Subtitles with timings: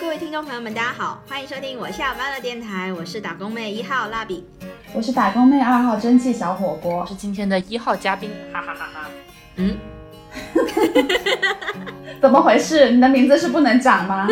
[0.00, 4.46] 各位听众朋友们，大家好，欢迎收听我下班了电台，我是打工妹一号蜡笔，
[4.94, 9.10] 我是打工妹二号蒸汽小火锅，是今天的一号嘉宾，哈哈哈哈。
[9.56, 9.76] 嗯，
[12.20, 12.90] 怎么回事？
[12.90, 14.28] 你的名字是不能讲吗？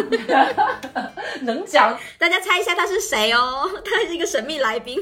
[1.42, 3.68] 能讲， 大家猜一下他是谁哦？
[3.84, 4.98] 他是一个神秘来宾。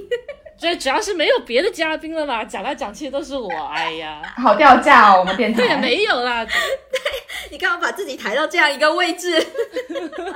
[0.59, 6.45] 这主要是没有别的嘉宾了嘛，讲来讲去都是我，哎呀，好掉价哦，我们电台 对，没有啦。
[6.45, 6.53] 对
[7.51, 9.47] 你干嘛把自己抬到这样一个位置？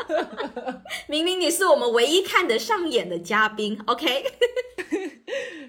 [1.08, 4.24] 明明你是我们唯一看得上眼的嘉宾，OK？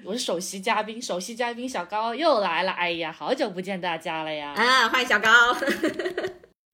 [0.05, 4.53] 我是首席嘉宾，首席嘉宾小高又来了，哎呀，好久不见大家了呀！
[4.55, 5.29] 啊，欢迎小高。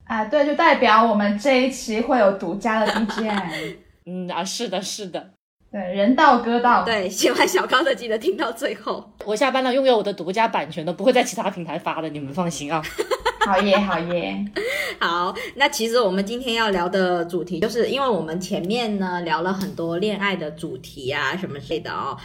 [0.06, 3.78] 啊，对，就代表我们这一期会有独家的 BGM。
[4.06, 5.32] 嗯啊，是的，是的。
[5.72, 6.84] 对，人到歌到。
[6.84, 9.12] 对，喜欢小高的记得听到最后。
[9.24, 12.82] 我下班了，拥有我的独家版权的，不会在其他平台发的，你们放心啊。
[13.46, 14.46] 好耶，好耶。
[15.00, 22.18] 好，那其实我们今天要聊的主题，就是因为我们前面呢聊了很多恋爱的主题啊，什么之类的哦。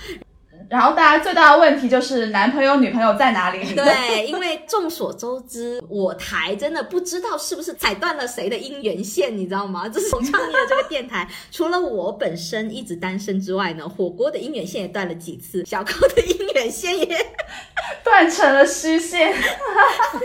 [0.71, 3.75] 然后大家最大的问题就是男朋友女朋友在哪里？
[3.75, 9.89] 对，因为众所周知，我台真的不知道是不是踩断了谁的姻缘线，你知道吗？
[9.93, 17.27] 自从创立了这个电台，除了我本身一直单身之外呢，火锅的姻缘线也断了几次，小高的姻缘线也
[18.03, 19.35] 断成了虚线，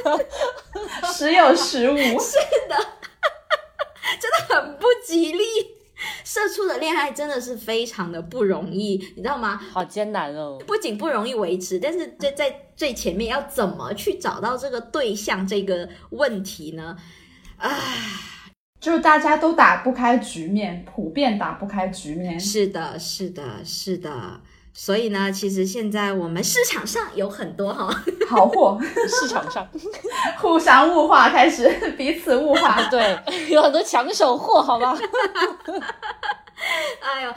[1.13, 1.95] 时有时无。
[1.97, 2.37] 是
[2.69, 2.75] 的，
[4.19, 5.43] 真的很不吉利。
[6.23, 9.57] 社畜的恋爱真的是非常的不容易，你知道吗？
[9.57, 10.57] 好艰难哦！
[10.65, 16.95] 不仅不容易维持，但是在在最前面要怎么去找到这个对象这个问题呢？
[17.57, 17.71] 唉，
[18.79, 22.39] 就是大家都打不开局面，普遍打不开局面。
[22.39, 24.41] 是的，是的，是的。
[24.81, 27.93] 所以呢，其实现在我们市场上有很多哈
[28.29, 29.67] 好货，市场上
[30.37, 33.19] 互相物化，开始彼此物化， 对，
[33.49, 34.97] 有很多抢手货，好吧？
[37.03, 37.33] 哎呦，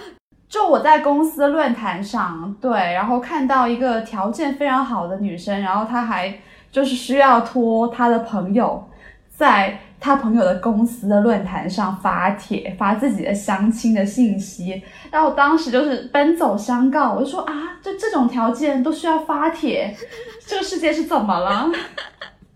[0.49, 6.39] 就我在公司论坛上，对，然后看到一个条件非常好的女生，然后她还
[6.71, 8.89] 就是需要托她的朋友
[9.37, 9.81] 在。
[10.03, 14.83] 他朋友的公司的论坛上发帖，发自己的相亲的信息，
[15.13, 19.97] 然后我当时就是奔走相告，我就说啊，就这种条件都需要发帖，
[20.45, 21.71] 这个世界是怎么了？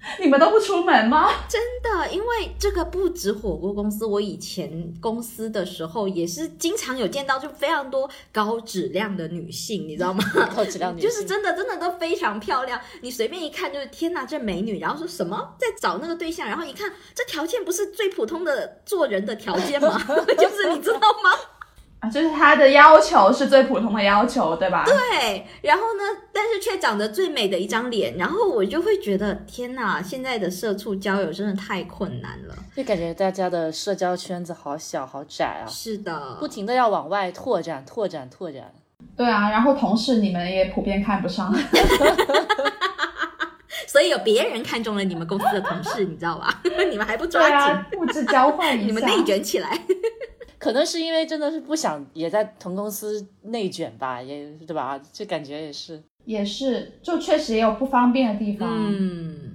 [0.20, 1.30] 你们都不出门吗？
[1.48, 10.22] 真的，因为这个不止火锅公司，我以前公司的时候也是经常有见到，就非常多高质量的女性，你知道吗？
[10.54, 12.80] 高质量女性就是真的，真的都非常漂亮。
[13.00, 14.78] 你随便一看就是天哪，这美女！
[14.78, 19.98] 然后说什么在找那个对象，然后一看这条件不是最普通的做人的条件吗？
[20.38, 21.30] 就是你知道吗？
[22.00, 24.84] 啊，就是他的要求是最普通的要求，对吧？
[24.84, 26.02] 对，然后呢，
[26.32, 35.66] 但是却长得最美的一张脸，然后我就会觉得，天哪，现在的社畜交友真的太困难了，就感觉大家的社交圈子好小好窄啊。
[35.66, 38.72] 是的，不停的要往外拓展、拓展、拓展。
[39.16, 41.50] 对啊，然后同事你们也普遍看不上，
[43.88, 46.60] 所以有别人看中了你们公司的同事，你知道吧？
[46.90, 49.80] 你们还不抓紧，物质交换一下， 你们内卷起来。
[50.58, 54.98] 可能是因为真的是不想也在同公司内卷吧，也对吧？
[55.12, 58.68] 就感觉也是，也是，就确实也有不方便的地方。
[58.70, 59.45] 嗯。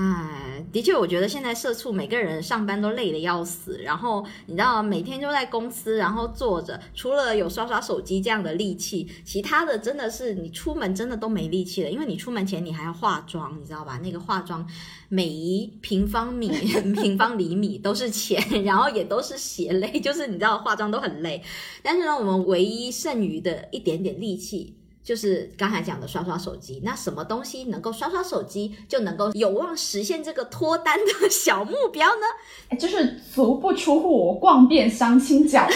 [0.00, 13.98] 哎，的确，我觉得现在社畜每个人上班都累得要死，然后你知道每天就在公司，然后坐着，除了有刷刷手机这样的力气，其他的真的是你出门真的都没力气了，因为你出门前你还要化妆，你知道吧？
[14.00, 14.64] 那个化妆
[15.08, 16.48] 每一平方米、
[16.94, 21.42] 平方厘米都是钱，然后也都是血泪，就是你知道化妆都很累，
[21.82, 24.77] 但是呢，我们唯一剩余的一点点力气。
[25.08, 32.76] 就是刚才讲的刷刷手机，那什么东西能够刷刷手机就能够有望实现这个脱单的 小目标呢？
[32.76, 35.66] 就是足不出户逛遍相亲角，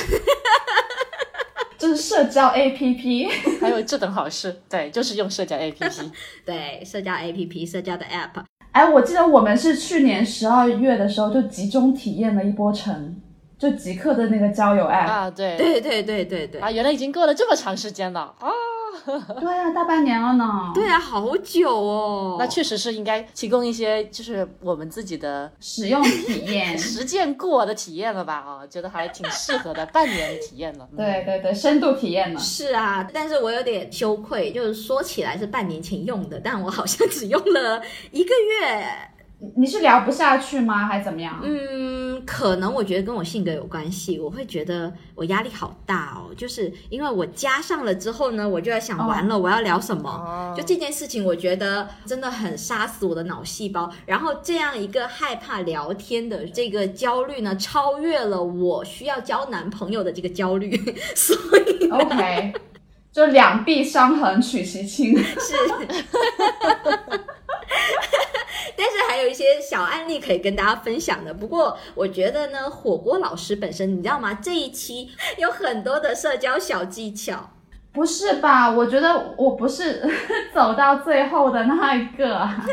[1.78, 6.10] 就是社交 APP， 还有这等好事，对，就是用社交 APP，
[6.44, 8.44] 对，社交 APP，社交的 App。
[8.72, 13.16] 哎，我记得我们是去年十二月的时候就集中体验了一波成，
[13.58, 18.50] 就极客的那个交友 App 啊，对，对对对对对，啊，原来已经过了这么长时间了啊。
[19.40, 20.70] 对啊，大半年了呢。
[20.74, 22.36] 对啊，好久哦。
[22.38, 28.34] 那确实是应该提供一些，就是我们自己的使用体验、 实践过的体验了吧？
[28.34, 30.88] 啊，觉得还挺适合的，半年体验了。
[30.96, 32.40] 对对对，深度体验了。
[32.40, 38.30] 是啊，但是我有点羞愧，就是说起来是半年前用的，但我好像只用了一个
[38.60, 38.86] 月。
[39.56, 40.86] 你是聊不下去吗？
[40.86, 41.40] 还是怎么样？
[41.42, 50.08] 嗯，可能我觉得跟我性格有关系，我会觉得我压力好大哦，就是因为我加上了之后呢，我就在想，哦完了我要聊什么。
[50.08, 53.90] 哦就这件事情，我觉得真的很杀死我的脑细胞。
[54.06, 60.76] 然后这样一个害怕聊天的这个焦虑呢，超越了我需要交男朋友的这个焦虑，
[61.16, 62.52] 所以 OK，
[63.10, 65.18] 就两臂伤痕取其轻。
[65.18, 65.56] 是。
[68.76, 71.32] 但是还有一些小案例可以跟大家分享的。
[71.32, 74.34] 不过我觉得呢，火锅老师本身，你知道吗？
[74.34, 77.50] 这一期有很多的社交小技巧。
[77.92, 78.70] 不是吧？
[78.70, 80.02] 我觉得我不是
[80.54, 82.64] 走到最后的那一个啊。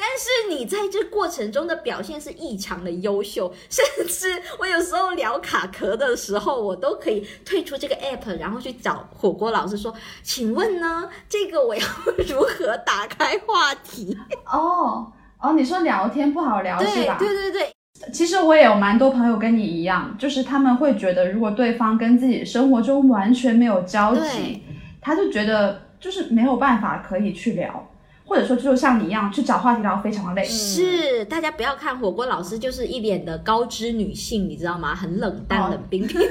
[0.00, 9.92] 但是你在这过程中的表现是异常的优秀，甚至我有时候聊卡壳的时候，我都可以退出这个 app，然后去找火锅老师说
[10.22, 11.82] ：“请问呢，这个我要
[12.28, 14.16] 如何打开话题
[14.46, 17.16] 哦哦，你说聊天不好？”聊是吧？
[17.18, 17.72] 对对对，
[18.12, 24.62] 其实我也有蛮多朋友跟你一样，就是他们会觉得，如果对方跟自己生活中完全没有交集，
[25.00, 27.88] 他就觉得就是没有办法可以去聊，
[28.24, 30.44] 或者说就像你一样去找话题聊非常的累。
[30.46, 34.94] 是大家不要看火锅老师就是一脸的高知女性，你知道吗？
[34.94, 36.16] 很冷淡、哦冷冰冰。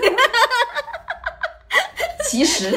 [2.30, 2.69] 其实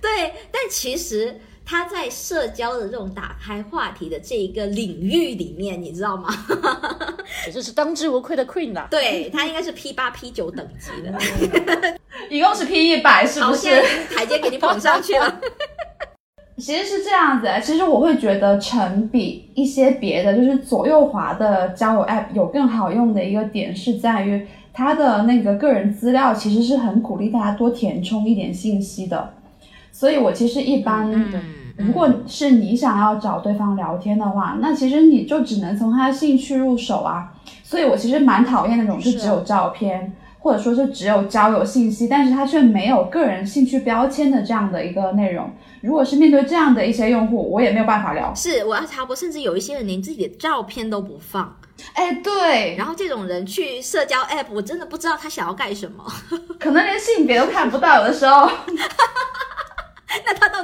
[0.00, 1.40] 对，但其实
[1.70, 6.30] 他在社交的这种打开话题的这一个领域里面，你知道吗？
[7.44, 11.12] 这就是当之无愧的 Queen 啊、对他应该是 P 八 P 九等级的，
[12.30, 13.68] 一共是 P 一百，是，不是？
[14.16, 15.40] 台阶给你捧上去了。
[16.56, 29.34] 其实是这样子，其实我会觉得橙比一些别的就是左右滑的交友 App 有更好用的一个点是在于它的那个个人资料其实是很鼓励大家多填充一点信息的，
[29.92, 31.12] 所以我其实一般。
[31.12, 37.32] 嗯如果是你想要找对方聊天的话，那其实你就只能从他的兴趣入手啊。
[37.62, 45.50] 所以我其实蛮讨厌那种是是啊只有照片，或者说是只有交友信息，但是他却没有个人兴趣标签的这样的一个内容。
[45.80, 48.34] 如果是面对这样的一些用户，我也没有办法聊。
[48.34, 51.56] 是我要插播，甚至有一些人连自己的照片都不放，
[51.92, 56.04] 哎，对，然后这种人去社交 app，我真的不知道他想要干什么。
[56.58, 58.48] 可能连性别都看不到，有的时候。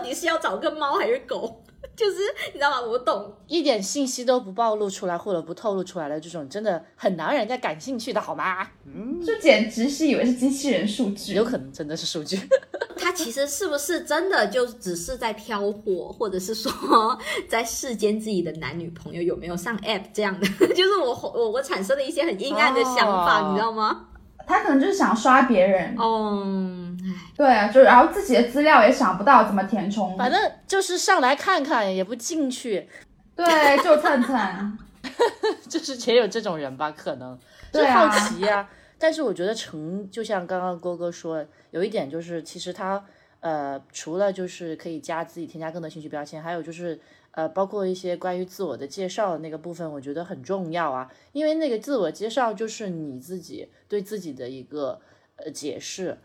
[0.04, 1.60] 那他到底是要找个猫还是狗？
[1.94, 2.16] 就是
[2.48, 2.80] 你知道吗？
[2.80, 3.32] 我懂。
[3.46, 8.66] 一点信息都不暴露出来或者不透露出来的这种，真的很难让人家感兴趣的好吗？
[8.86, 11.34] 嗯，这简直是以为是机器人数据。
[11.34, 12.38] 有可能真的是数据。
[12.96, 16.72] 他其实是不是真的就只是在挑货，或者是说
[17.48, 20.46] 在世间自己的男女朋友有没有上 app 这样的？
[20.74, 22.96] 就是我我我产生了一些很阴暗的想
[23.26, 24.06] 法，哦你知道吗？
[24.46, 32.88] 他可能就是想刷别人，嗯，唉，对啊，就然后自己的资料也想不到怎么填充，反正就是上来看看，也不进去，
[33.34, 34.78] 对，就蹭蹭。
[35.68, 37.38] 就是也有这种人吧，可能。
[37.70, 38.08] 就对啊。
[38.08, 38.66] 好奇呀、
[38.98, 43.02] 但是我觉得成就像刚刚郭哥说，有一点就是，其实他
[43.40, 46.98] 呃，除了就是可以加自己添加更多兴趣标签，还有就是
[47.36, 55.00] 呃，包括一些关于自我的介绍的那个部分，我觉得很重要啊，因为那个自我介绍就是你自己对自己的一个
[55.36, 56.16] 呃解释，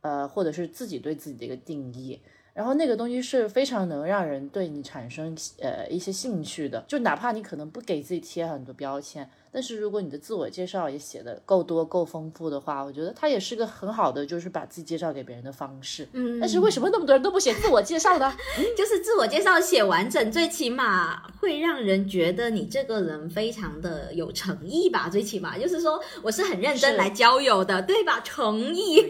[0.00, 2.20] 呃，或者是自己对自己的一个定义。
[2.54, 16.08] 然后那个东西是非常能让人对你产生呃一些兴趣的，就哪怕你可能不给自己贴很多标签，但是如果你的自我介绍也写的够多够丰富的话，我觉得它也是个很好的就是把自己介绍给别人的方式。
[16.12, 18.34] 嗯，但是为什么那么多人都不写自我介绍呢？
[18.76, 25.08] 就是自我介绍写完整，最起码会让人觉得你这个人非常的有诚意吧。
[25.08, 28.20] 最起码就是说，我是很认真来交友的，对吧？
[28.20, 29.02] 诚意。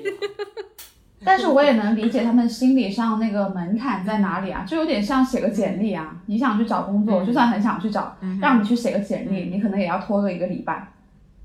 [1.24, 6.16] 但是我也能理解他们心理上那个门槛在哪里啊，就有点像写个简历啊。
[6.26, 10.88] 你想去找工作，嗯就算很想去找，嗯让你去写个简历，你可能也要拖个一个礼拜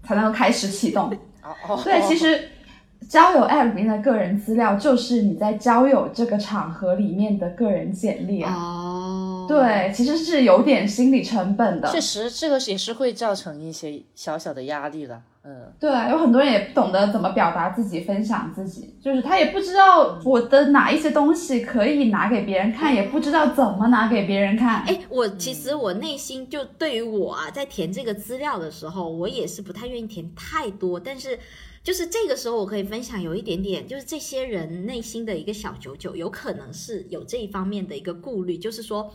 [0.03, 1.11] 才能够开始启动。
[1.83, 2.49] 对，其实
[3.09, 8.53] 交友 App 里面的个人资料就是你在交友这个场合里面的个人简历啊。
[8.53, 11.91] 哦，对，其实是有点心理成本的。
[11.91, 15.21] 确实这个也是会造成一些小小的压力的。
[15.45, 24.83] 嗯，对，有很多人也不懂得怎么表达自己、分享自己，就是他也不知道我的哪一些东西可以拿给别人看，也不知道怎么拿给别人看。
[24.83, 31.37] 哎，我其实我内心就对于我啊，在填这个资料的时候，我也是不太愿意填太多，但是。
[31.83, 39.11] 就是这个时候，我可以分享有一点点，就是这些人内心的一个小九九，有可能是有这一方面的一个顾虑，就是说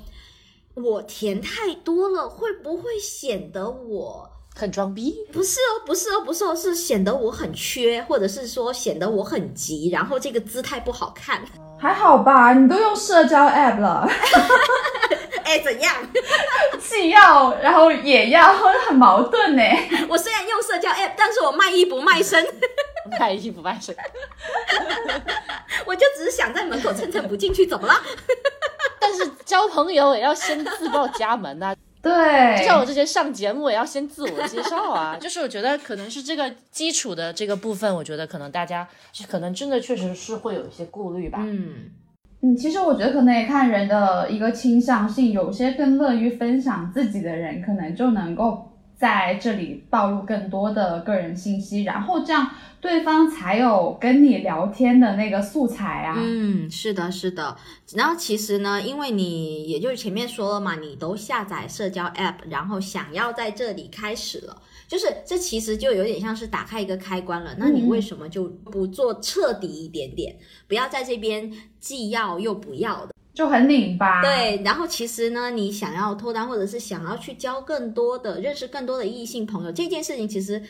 [0.75, 5.15] 我填太多了，会不会显得我很装逼。
[5.33, 11.41] 不是哦，不是哦，不是哦，是显得我很缺，或者是说显得我很急，然后这个姿态不好看。
[11.81, 14.09] 还好吧，你都用社交 App 了，
[15.45, 15.95] 哎，怎样？
[16.83, 18.53] 既要，然后也要，
[18.87, 19.63] 很矛盾呢。
[20.09, 22.45] 我虽然用社交 app，但是我卖艺不卖身，
[23.21, 23.95] 卖艺不卖身。
[25.85, 27.95] 我就只是想在门口蹭蹭不进去，怎么了？
[28.99, 31.75] 但是交朋友也要先自报家门呐。
[32.09, 35.17] 对，就像我之前上节目也要先自我介绍啊。
[35.21, 38.89] 就是我觉得可能是这个基础的这个部分，我觉得可能大家
[39.29, 41.39] 可能真的确实是会有一些顾虑吧。
[41.43, 41.91] 嗯。
[42.41, 52.51] 嗯，其实我觉得可能也看人的一个倾向性，有些更乐于分享自己的人，可能就能够在这里暴露更多的个人信息，然后这样
[52.81, 56.17] 对方才有跟你聊天的那个素材啊。
[56.19, 57.57] 嗯，是的，是的。
[57.95, 64.61] 然后其实呢，因为你也就是前面说了嘛，你都下载社交 app，然后想要在这里开始了。
[64.89, 70.35] 就是这其实就有点像是打开一个开关了，那你为什么就不做彻底一点点？
[70.67, 74.21] 不要在这边既要又不要的，就很拧巴。
[74.21, 80.61] 对，然后其实呢，你想要脱单或者是想要去交更多的、认识更多的异性朋友，这件事情其实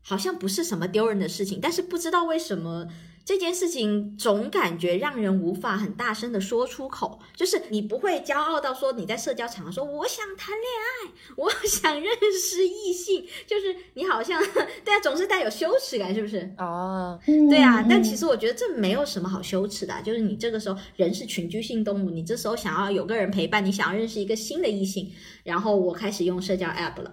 [0.00, 2.88] 好像不是什么丢人的事情，但是不知道为什么。
[3.26, 14.40] 这件事情总感觉让人无法很大声的说出口，就是你不会骄傲到说你在社交场合说我想谈恋爱，我想认识异性，就是你好像
[14.84, 16.48] 对啊，总是带有羞耻感，是不是？
[16.56, 27.12] 哦，对啊，但其实我觉得这没有什么好羞耻的，就是你这个时候人是群居性动物，你这时候想要有个人陪伴，你想要认识一个新的异性，然后我开始用社交 app 了。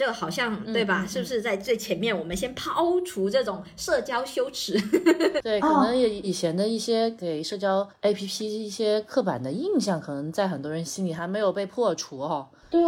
[0.00, 1.04] 这好像对吧？
[1.06, 2.18] 是不是在最前面？
[2.18, 4.80] 我们先抛除这种社交羞耻。
[5.44, 12.48] 对，可能也以前的一些给社交 APP 一些刻板的印象，可能在很多人心里还没有被破除哦。
[12.70, 12.80] 对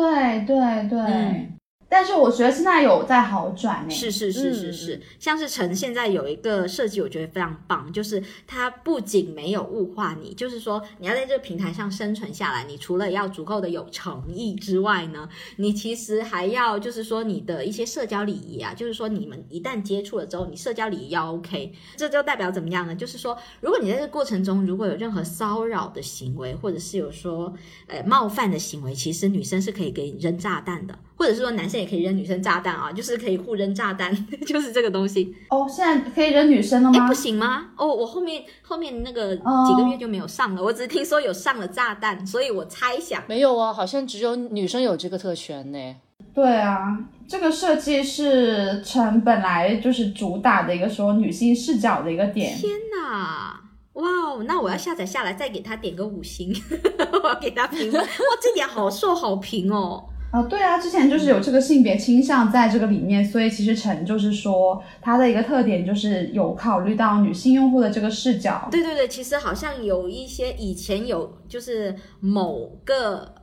[0.47, 1.53] 对对。
[1.93, 3.91] 但是我觉得现在有在好转呢。
[3.91, 22.95] 是是是是是，像是陈现在有一个设计，我觉得非常棒，就是它不仅没有物化你，就是说你要在这个平台上生存下来，你除了要足够的有诚意之外呢，你其实还要就是说你的一些社交礼仪啊，就是说你们一旦接触了之后，你社交礼仪要 OK，这就代表怎么样呢？
[22.95, 27.53] 就是说如果你在这个过程中如果有任何骚扰的行为，或者是有说
[27.87, 30.99] 呃冒犯的行为，其实女生是可以给你扔炸弹的。
[31.17, 34.13] 或者是说男生也可以扔女生炸弹啊，就是可以互扔炸弹，
[34.47, 35.35] 就是这个东西。
[35.51, 37.05] 哦，现在可以扔女生了吗？
[37.05, 37.71] 哎，不行吗？
[37.77, 45.97] 哦，我后面后面那个几个月就没有上了，我只是听说有上了炸弹，所以我猜想没有啊，好像只有女生有这个特权呢。
[46.35, 52.57] 对啊，这个设计是成本来就是主打的一个说女性视角的一个点。
[52.57, 53.61] 天哪，
[53.95, 56.51] 哇哦，那我要下载下来再给他点个五星，
[57.23, 58.03] 我要给他评论。
[58.03, 58.09] 哇，
[58.41, 60.05] 这点好受好评哦。
[60.33, 68.67] 啊，对啊，之前就是有这个性别倾向在这个里面，所以其实陈就是说它的一个特点就是有考虑到女性用户的这个视角。
[68.71, 73.35] 对对对，其实好像有一些以前有就是某个。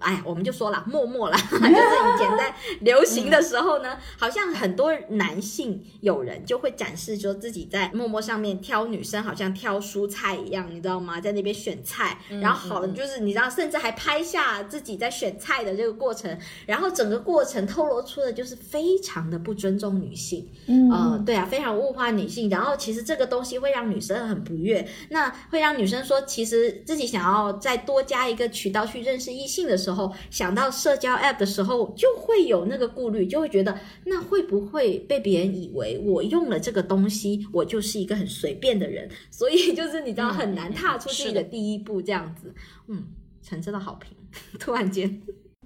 [0.00, 11.20] 哎呀，我们就说了，默默啦， 就是以前在流行的时候呢，好像很多男性友人就会展示说自己在陌陌上面挑女生，好像挑蔬菜一样，你知道吗？
[11.20, 29.89] 在那边选菜，然后好了就是你知道，甚至还拍下自己在选菜的这个过程，然后整个过程透露出的就是非常的不尊重女性，嗯，对啊，非常物化女性，然后其实这个东西会让女生很不悦，那会让女生说，其实自己想要再多加一个渠道去认识异性的时候。
[29.90, 42.54] 时候想到社交 app 的时候，就会有那个顾虑，就会觉得那会不会被别人以为我用了这个东西，我就是一个很随便的人，所以就是你知道很难踏出自己的第一步这样子。
[42.86, 43.04] 嗯，
[43.42, 44.16] 橙真的好评，
[44.60, 45.20] 突然间。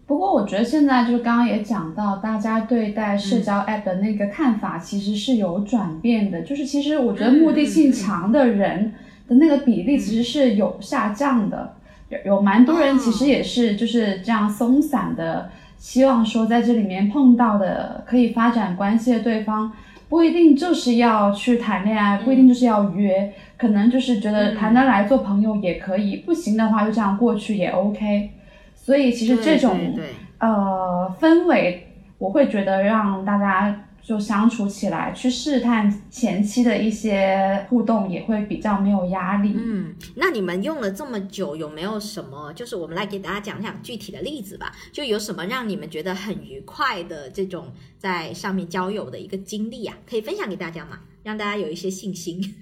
[0.06, 8.92] 不过我觉得现在就是刚刚也讲到，大家对待社交 app 的那个看法其实是有转变的，就是其实我觉得目的性强的人
[9.26, 11.76] 的那个比例其实是有下降的。
[12.24, 19.72] 有蛮多人其实也是就是这样松散的，希望说在这里面碰到的可以发展关系的对方，
[20.08, 28.30] 不一定就是要去谈恋爱，不一定就是要约，可能就是觉得谈得来做朋友也可以，不行的话就这样过去也 OK。
[28.74, 29.94] 所以其实这种
[30.38, 33.80] 呃氛围，我会觉得让大家。
[34.04, 39.56] 就相处起来，去试探前期的一些互动，也会比较没有压力。
[39.56, 42.52] 嗯，那你们用了这么久，有没有什么？
[42.52, 44.70] 就是我们来给大家讲讲具体的例子吧。
[44.92, 49.96] 就有什么让你们觉得很愉快的这种在上面交友的一个经历啊？
[50.06, 51.00] 可以分享给大家吗？
[51.22, 52.54] 让大家有一些信心。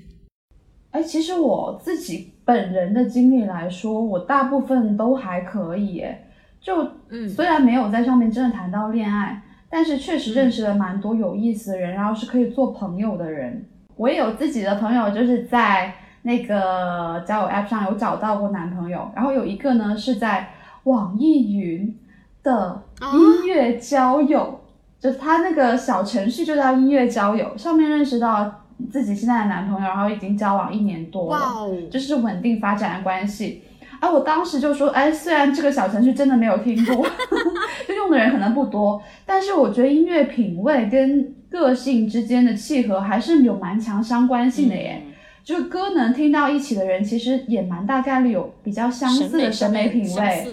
[0.93, 5.99] 哎，其实我自己本人的经历来说，我大部分都还可以。
[5.99, 6.31] 哎，
[6.61, 9.43] 就嗯，虽然没有在上面真的谈到恋爱。
[9.75, 13.65] 但是确实认识了蛮多有意思的人，然后是可以做朋友的人。
[13.97, 19.11] 我也有自己的朋友，就是在那个交友 App 上有找到过男朋友。
[19.17, 20.51] 然后有一个呢是在
[20.85, 21.99] 网易云
[22.43, 22.83] 的
[23.15, 24.61] 音乐交友，
[25.01, 33.63] 就是它那个小程序就叫音乐交友，上面认识到自己现在的男朋友，然后已经交往一年多了，哦，就是稳定发展的关系。
[34.03, 37.07] 啊，我当时就说，哎，虽然这个小程序真的没有听过，
[37.87, 45.03] 就用的人可能不多，但是我觉得音乐品味跟个性之间的契合还是有蛮强相关性的耶。
[45.07, 45.13] 嗯
[45.45, 50.45] 就是歌能听到一起的人，其实也蛮大概率有比较相似的审美品相味，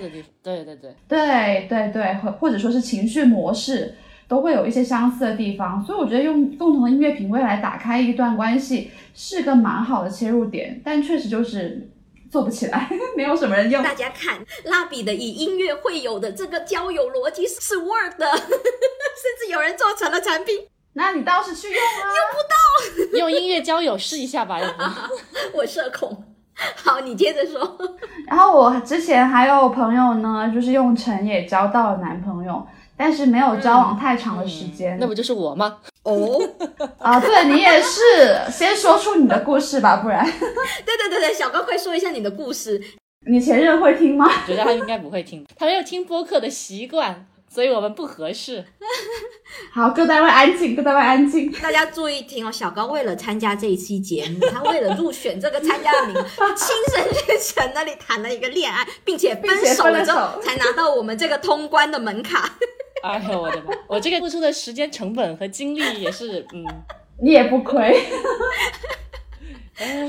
[0.41, 3.93] 对对对，对对对，或或者说是情绪模式，
[4.27, 5.79] 都会有一些相似的地方。
[5.85, 11.87] 所以我觉得用共同的音乐品味来打开一段关系是个蛮好的切入点，但确实就是
[12.31, 13.83] 做不起来， 没有什么人用。
[13.83, 18.47] 大家看蜡笔的以音乐会友的这个交友逻辑是 work 的， 甚
[19.39, 20.67] 至有人做成了产品。
[20.93, 23.17] 那你倒是去用啊！
[23.17, 24.83] 用音乐交友试一下吧，要不？
[25.57, 26.25] 我社恐。
[26.75, 27.77] 好，你接着说。
[28.27, 32.67] 然后我之前还有朋友呢，就是用成也交到了男朋友，
[32.99, 34.97] 但是没有交往太长的时间。
[34.99, 35.77] 那不就是我吗？
[36.03, 36.37] 哦，
[36.99, 40.21] 啊，对你也是，先说出你的故事吧，不然
[40.85, 42.81] 对对对对，小高，快说一下你的故事。
[43.25, 44.29] 你前任会听吗？
[44.45, 48.65] 觉得他应该不会听，他没有听播客的习惯，所以我们不合适。
[49.71, 51.49] 好，各单位安静，各单位安静。
[51.53, 62.57] 大家注意听哦，小高为了参加这一期节目，他为了入选这个参加的名额，他亲身去城那里谈了一个恋爱，并且分手了之后，才拿到我们这个通关的门卡。
[63.03, 63.73] 哎呦我的妈！
[63.87, 66.65] 我这个付出的时间成本和精力也是，嗯，
[67.21, 67.95] 你也不亏。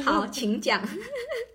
[0.05, 0.83] 好，请讲。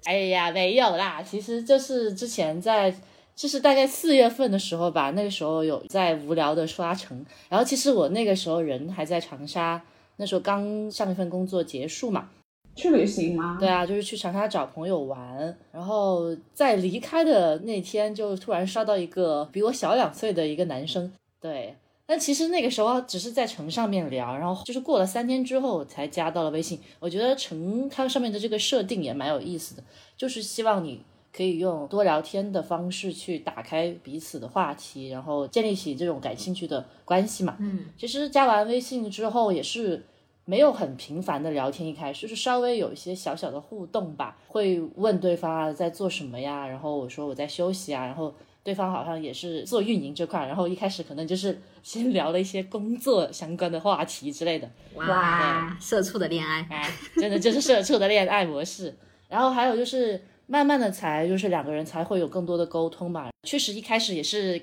[0.05, 2.95] 哎呀，没有啦，其实就是之前在，
[3.35, 9.81] 就是大概四月份的时候吧，那个时候有在无聊的刷城，然后其实我那个时候人还在长沙，
[10.15, 12.29] 那时候刚上一份工作结束嘛，
[12.75, 13.57] 去旅行吗？
[13.59, 21.11] 对啊，就是去长沙找朋友玩，然后在离开的那天就突然刷到一个比我小两岁的一个男生，
[21.49, 21.75] 对。
[22.07, 26.79] 但其实那个时候只是在城上面聊，然后就是过了三天之后才加到了微信。
[26.99, 29.83] 我觉得城它上面的这个设定也蛮有意思的，
[30.15, 31.01] 就是希望你
[31.35, 37.57] 可以用多聊天的方式去打开彼此的话题，然后建立起这种感兴趣的关系嘛。
[37.59, 40.05] 嗯，其实加完微信之后也是
[40.45, 48.31] 没有很频繁的聊天，一开始就是稍微有一些小小的互动吧，会问对方啊在做什么呀，然后我说我在休息啊，然后。
[48.65, 54.67] 对方好像也是做运营这块，然后一开始可能就是先聊了一些工作相关的话题之类的。
[54.95, 58.91] 哇，社畜的恋爱，哎，真的就是社畜的恋爱模式。
[59.29, 63.29] 然后还有就是慢慢的才就是两个人才会有更多的沟通嘛。
[63.43, 64.59] 确实一开始也是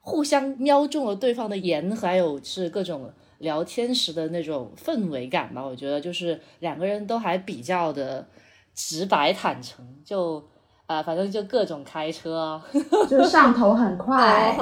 [0.00, 5.64] 互相瞄中了对方的颜，还有是各种聊天时的那种氛围感吧。
[5.64, 8.28] 我觉得就是两个人都还比较的
[8.74, 10.46] 直白坦诚，就。
[10.86, 12.60] 啊，反正就各种开车，
[13.10, 14.56] 就上头很快。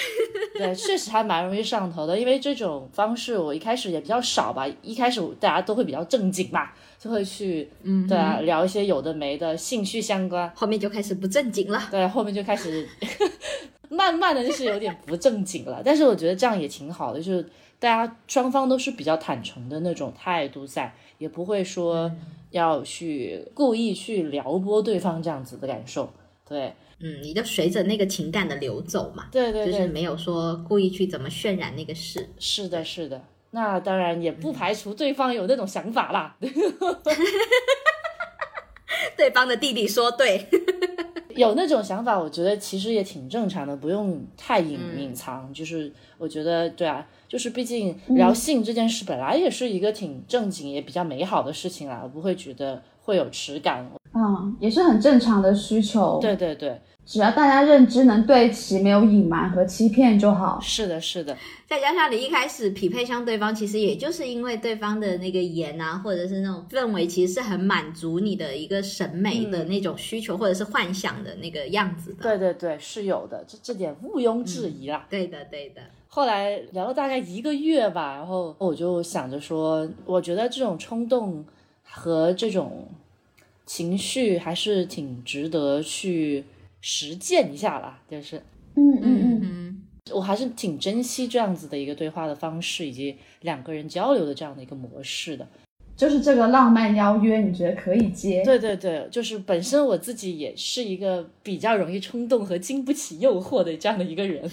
[0.54, 4.66] 对，确实还蛮容易上头的，因为这种方式我一开始也比较少吧。
[4.82, 10.50] 一开始大家都会比较正经嘛，就会去，嗯，对啊，聊一些有的没的兴趣相关。
[10.54, 11.82] 后面就开始不正经了。
[11.90, 12.86] 对，后面就开始
[13.88, 15.80] 慢慢的就是有点不正经了。
[15.82, 17.48] 但是我觉得这样也挺好的，就是
[17.80, 22.12] 大家双方都是比较坦诚的那种态度在，也不会说。
[22.50, 26.12] 要去故意去撩拨对方这样子的感受，
[26.48, 32.28] 对，嗯，你就随着那个情感的流走嘛，对对对，就是没有说故意去怎么渲染那个事。
[32.40, 36.36] 是的，是的，那当然也不排除对方有那种想法啦。
[39.16, 40.44] 对方的弟弟说对，
[41.36, 45.54] 有那种想法，我觉得其实也挺正常的，不用太隐隐藏。
[45.54, 47.06] 就是我觉得，对啊。
[47.30, 53.88] 就是毕竟聊性这件事本来也是一个挺正经也比较美好的事情啦，我不会觉得会有耻感。
[54.12, 56.18] 嗯，也是很正常的需求。
[56.20, 60.58] 对对对，只要大家认知能对齐，没有隐瞒和欺骗就好。
[60.60, 61.36] 是的，是的。
[61.68, 72.24] 再加上你一开始匹配上对方，其实也就是因为对方的那个颜啊，或者是那种氛围，其实是很满足你的一个审美的那种需求，或者是幻想的那个样子的。
[72.24, 75.06] 对对对，是有的，这这点毋庸置疑啦。
[75.08, 75.80] 对的，对的。
[76.12, 81.44] 后来聊了大概一个月吧，然后我就想着说，我觉得这种冲动
[81.84, 82.88] 和这种
[83.64, 86.44] 情绪还是挺值得去
[86.80, 88.42] 实践一下啦，就是，
[88.74, 95.46] 嗯嗯嗯，我还是挺珍惜这样子的一个对话的方式，以及两个人交流的这样的一个模式的。
[95.96, 98.42] 就是这个浪漫邀约，你觉得可以接？
[98.42, 104.42] 对对对，就是本身我自己也是一个比较容易冲动和经不起诱惑的这样的一个人。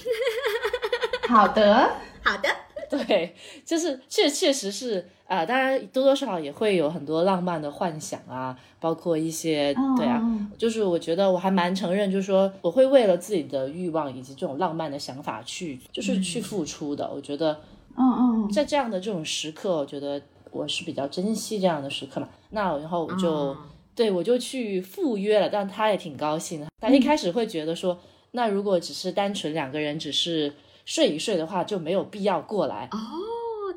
[1.29, 1.89] 好的，
[2.23, 2.49] 好的。
[2.89, 3.35] 对，
[3.65, 17.11] 就是确确实是啊、当然多多少少也会有很多浪漫的幻想啊，包括一些对啊，嗯就是我觉得我还蛮承认，就是说我会为了自己的欲望以及这种浪漫的想法去，就是去付出的。
[17.13, 17.59] 我觉得
[17.97, 22.29] 嗯嗯在这样的这种时刻，我觉得我是比较珍惜这样的时刻嘛。
[22.51, 23.57] 那然后我就、哦
[23.97, 26.67] 对我就去赴约了，但他也挺高兴的。
[26.79, 27.99] 他一开始会觉得说，
[28.33, 30.53] 那如果只是单纯两个人只是
[30.87, 32.87] 睡一睡的话，就没有必要过来。
[32.93, 32.97] 哦，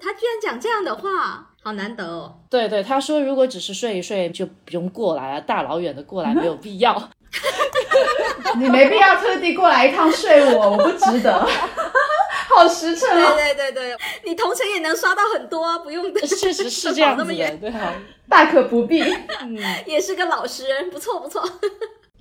[0.01, 2.39] 他居然讲这样的话，好难得哦。
[2.49, 6.95] 对对，他说如果只是睡一睡就不用过来了，大老远的过来没有必要。
[8.55, 11.45] 嗯， 你没必要特地过来一趟睡我，我不值得。
[12.49, 16.21] 好实诚对哦，对对对，你同城也能刷到很多啊，不用的。
[16.27, 17.93] 确实是这样子的，对啊，
[18.29, 19.03] 大可不必，
[19.43, 19.59] 嗯。
[19.87, 21.43] 也是个老实人，不错不错。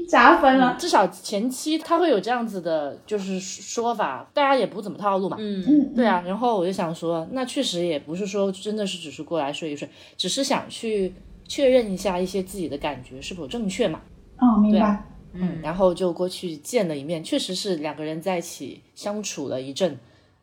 [0.07, 0.75] 加分了。
[0.79, 5.37] 至少前期他会有这样子的，就是说法，大家也不怎么套路嘛。
[5.39, 11.13] 嗯嗯，对啊，然后我就想说，那确实也不是说真的是只是过来睡一睡，只是想去
[11.47, 14.01] 确认一下一些自己的感觉是否正确嘛。
[14.37, 15.05] 哦，明对白。
[15.31, 19.95] 嗯，然后就过去见了一面，确实是两个人在一起相处了一阵，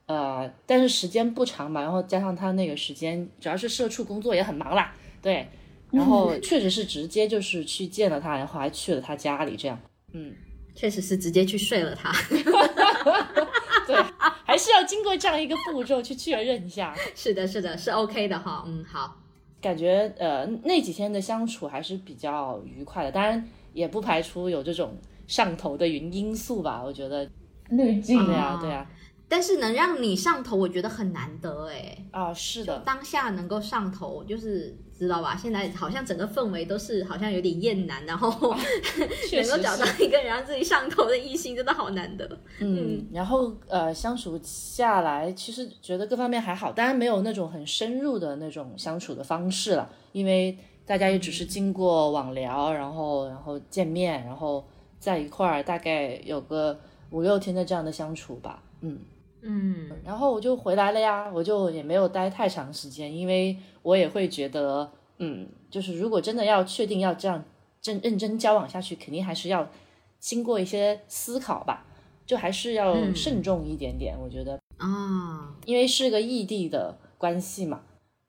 [0.07, 5.49] 呃，但是时间不长嘛，然后加上他那个时间，主要是社畜工作也很忙啦，对，
[5.97, 9.81] 然后确实是直接就是去见了他，然后还去了他家里这样。
[10.13, 10.35] 嗯
[10.75, 12.13] 确实是直接去睡了他。
[13.87, 13.97] 对，
[14.45, 16.95] 还是要经过这样一个步骤去确认一下。
[17.17, 18.63] 是的，是的，是 OK 的哈。
[18.67, 19.17] 嗯，好。
[19.59, 26.83] 感觉呃那几天的相处还是比较愉快的，当然也不排除有这种上头的因因素吧。
[26.85, 27.29] 我觉得，
[27.71, 28.87] 滤镜对啊啊，对啊，
[29.29, 31.97] 但是能让你上头，我觉得很难得哎。
[32.12, 35.37] 啊是的，当下能够上头，就是知道吧？
[35.37, 38.29] 现在好像整个氛围都是好像有点厌男，然后
[39.35, 42.39] 能够找到，一个让自己上头的异性，真的好难得。
[42.61, 54.67] 嗯，然后呃相处下来，其实觉得各方面还好，当然没有那种很深入的那种相处的方式了，因为大家也只是经过网聊，然后然后见面，然后
[55.01, 56.79] 在一块儿大概有个
[57.11, 58.99] 五六天的这样的相处吧，嗯。
[59.47, 59.89] 嗯。
[60.05, 67.43] 然后我就回来了呀，我就也没有待太长时间，因为我也会觉得，嗯，就是如果真的要确定要这样
[67.81, 69.69] 真认真交往下去，肯定还是要
[70.19, 71.87] 经过一些思考吧，
[72.27, 73.15] 就还是要嗯。
[73.15, 77.81] 慎重一点点，我觉得，啊，因为是个异地的关系嘛，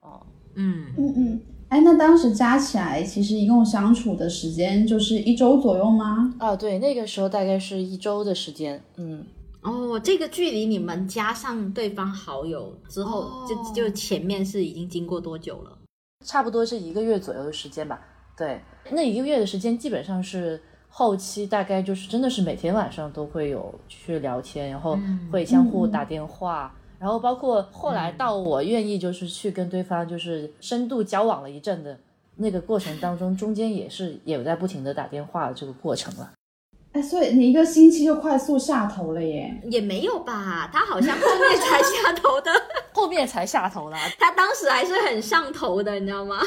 [0.02, 0.22] 哦，
[0.56, 0.94] 嗯。
[0.98, 6.34] 嗯嗯，哎，那当时加起来，其实一共相处的时间就是一周左右吗？
[6.40, 9.26] 啊，对，那个时候大概是一周的时间，嗯，
[9.62, 15.78] 哦，这个距离你们加上对方好友之后，哦就就前面是已经经过多久了？
[16.26, 18.00] 差不多是一个月左右的时间吧。
[18.36, 32.00] 对，那一个月的时间基本上是后期，大概就是真的是每天晚上都会有去聊天，然后嗯会相互打电话，然后包括后来到我愿意就是去跟对方就是深度交往了一阵的
[32.36, 36.32] 那个过程当中，中间也是也有在不停的打电话的这个过程了。
[36.98, 39.56] 哎，所以你一个星期就快速下头了耶！
[39.66, 42.52] 也没有吧，他好像后面才下头的，
[42.92, 46.40] 后面才下头的，他当时还是很上头的，你知道吗？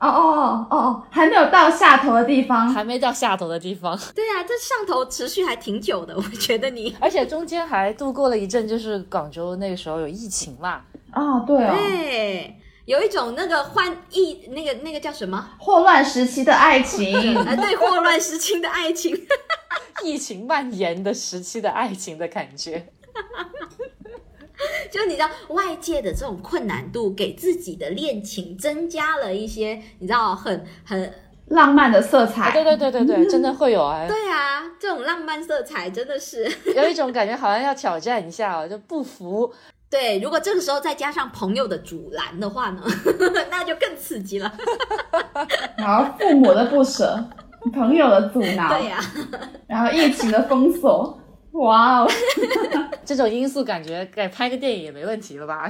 [0.00, 2.68] 哦哦哦哦哦，还没有到下头的地方。
[2.72, 6.94] 还没到下头的地方，对啊，这上头持续还挺久的，我觉得你。
[7.00, 12.56] 而且中间还度过了一阵，就是广州那个时候有疫情嘛，啊，对哦，对，
[12.88, 15.50] 有一种那个换疫，那个那个叫什么？
[15.58, 17.36] 霍乱时期的爱情。
[17.36, 19.14] 啊， 对，霍乱时期的爱情。
[20.02, 22.88] 疫情蔓延的时期的爱情的感觉。
[24.90, 31.12] 就你知道外界的这种困难度，给自己的恋情增加了一些，你知道很很
[31.48, 32.52] 浪漫的色彩。
[32.52, 39.52] 对对对对对，真的会有啊，对啊，这种浪漫色彩真的是有一种感觉好像要挑战一下哦，就不服。
[39.90, 40.18] 对。
[40.20, 42.82] 如果这个时候再加上朋友的阻拦的话呢，
[43.50, 44.52] 那就更刺激了。
[45.76, 47.24] 然后父母的不舍，
[47.72, 48.98] 朋友的阻挠，对呀、
[49.66, 51.18] 然后疫情的封锁。
[51.52, 52.10] 哇哦，
[53.04, 55.68] 这种因素感觉该拍个电影也没问题了吧？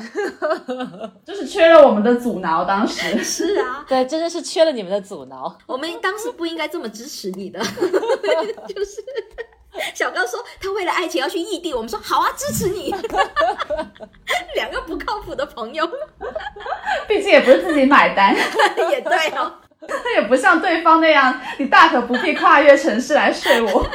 [1.24, 2.64] 就是缺了我们的阻挠。
[2.64, 5.56] 当时是啊，对，真的是缺了你们的阻挠。
[5.66, 9.02] 我们当时不应该这么支持你的，就是。
[9.94, 12.94] 小高说他为了爱情要去异地，我们说好啊，支持你。
[14.54, 15.88] 两个不靠谱的朋友，
[17.06, 18.34] 毕竟也不是自己买单，
[18.90, 19.52] 也对哦。
[19.86, 23.86] 他也不像对方那样，你大可不必跨越城市来睡我。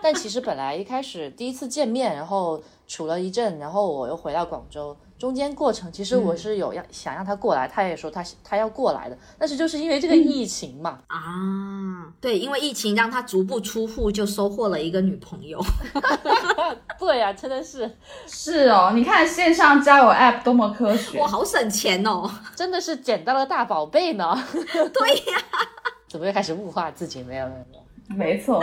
[0.00, 15.60] 但其实本来一开始第一次见面，然后处了一阵，然后我又回到广州，中间过程其实我是有要、想让他过来，他也说他他要过来的，但是就是因为这个疫情嘛，啊，对，因为疫情让他足不出户就收获了一个女朋友。
[16.98, 17.90] 对呀、真的是
[18.28, 22.30] 是哦，你看线上交友 App 多么科学哇，，好省钱哦！
[22.54, 24.38] 真的是捡到了大宝贝呢。
[24.72, 25.42] 对呀、
[26.08, 27.22] 怎么又开始物化自己？
[27.22, 27.82] 没有没有没有。
[28.16, 28.62] 没错，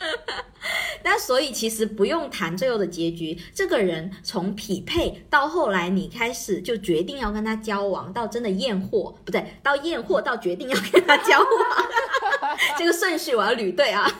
[1.04, 11.86] 那所以其实不用谈最后的结局，这个人从匹配到后来你开始就决定要跟他交往，到真的验货，不对，到验货到决定要跟他交往，
[12.78, 14.10] 这个顺序我要捋对啊。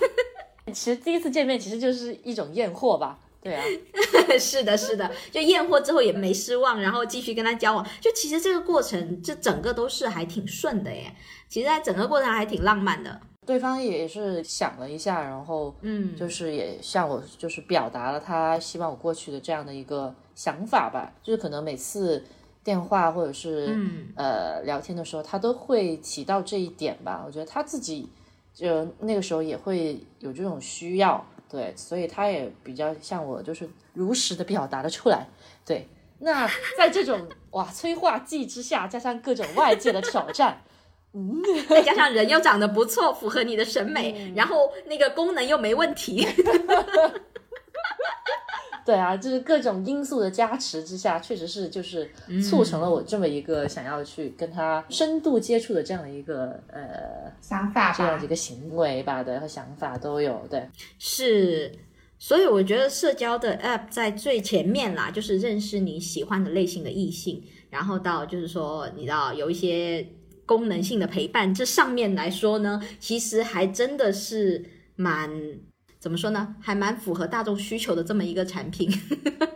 [0.72, 3.64] 其实第一次见面其实就是一种验货吧，对啊，
[4.38, 7.86] 是的，是的，就验货之后也没失望，然后继续跟他交往。
[8.00, 11.14] 就其实这个过程，这整个都是还挺顺的耶。
[11.48, 13.20] 其实，在整个过程还挺浪漫的。
[13.46, 22.24] 对方也是想了一下，然后嗯，就是也向我就是表达了他希望我过去的这样的一个想法吧，就是可能每次
[22.62, 27.24] 电话或者是、嗯呃聊天的时候，他都会提到这一点吧。
[27.26, 28.08] 我觉得他自己
[28.54, 35.26] 就那个时候也会有这种需要，对，所以他也比较向我，就是如实的表达了出来。
[35.64, 40.60] 对，那在这种哇催化剂之下，加上各种外界的挑战。
[41.68, 46.26] 再加上人又长得不错，符合你的审美，然后那个功能又没问题。
[48.86, 52.10] 对啊，就是各种因素的加持之下，确实是就是
[52.42, 58.28] 促成了我这么一个想要去跟他深度接触的这样的一个呃想法吧这样的一。
[58.28, 60.68] 个行为吧，对和想法都有，对，
[60.98, 61.70] 是，
[62.18, 70.04] 所以我觉得社交的 app 在最前面啦，就是认识你喜欢的类型的异性，然后到就是说，你知道有一些
[70.50, 74.64] 功能性的陪伴，这上面来说呢，其实还真的是
[74.96, 75.30] 蛮。
[76.00, 76.56] 怎么说呢？
[76.60, 78.90] 还蛮符合大众需求的这么一个产品。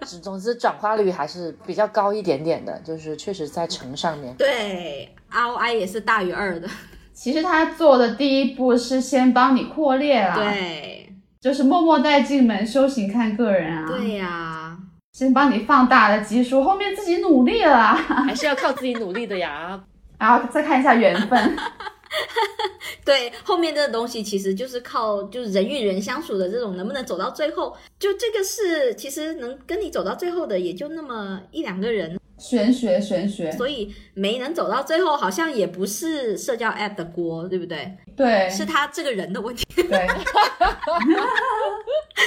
[0.03, 4.37] 总总之转化率还是比较高一点点的，就是确实在乘上面。
[4.37, 6.69] 对，ROI 也是大于二的。
[7.15, 14.77] 其实他做的第一步是先帮你扩列啦，，对，就是默默带进门，修行看个人啊，对呀、
[15.15, 17.95] 先帮你放大了基数，后面自己努力了，
[18.29, 19.83] 还是要靠自己努力的呀。
[20.19, 21.57] 然后再看一下缘分。
[23.05, 37.93] 对，后面这个东西其实就是靠就是人与人相处的这种能不能走到最后，就这个是其实能跟你走到最后的也就那么一两个人，玄学，玄学，所以没能走到最后，好像也不是社交 app 的锅，对不对？
[38.17, 39.65] 对，是他这个人的问题。
[39.75, 39.85] 对，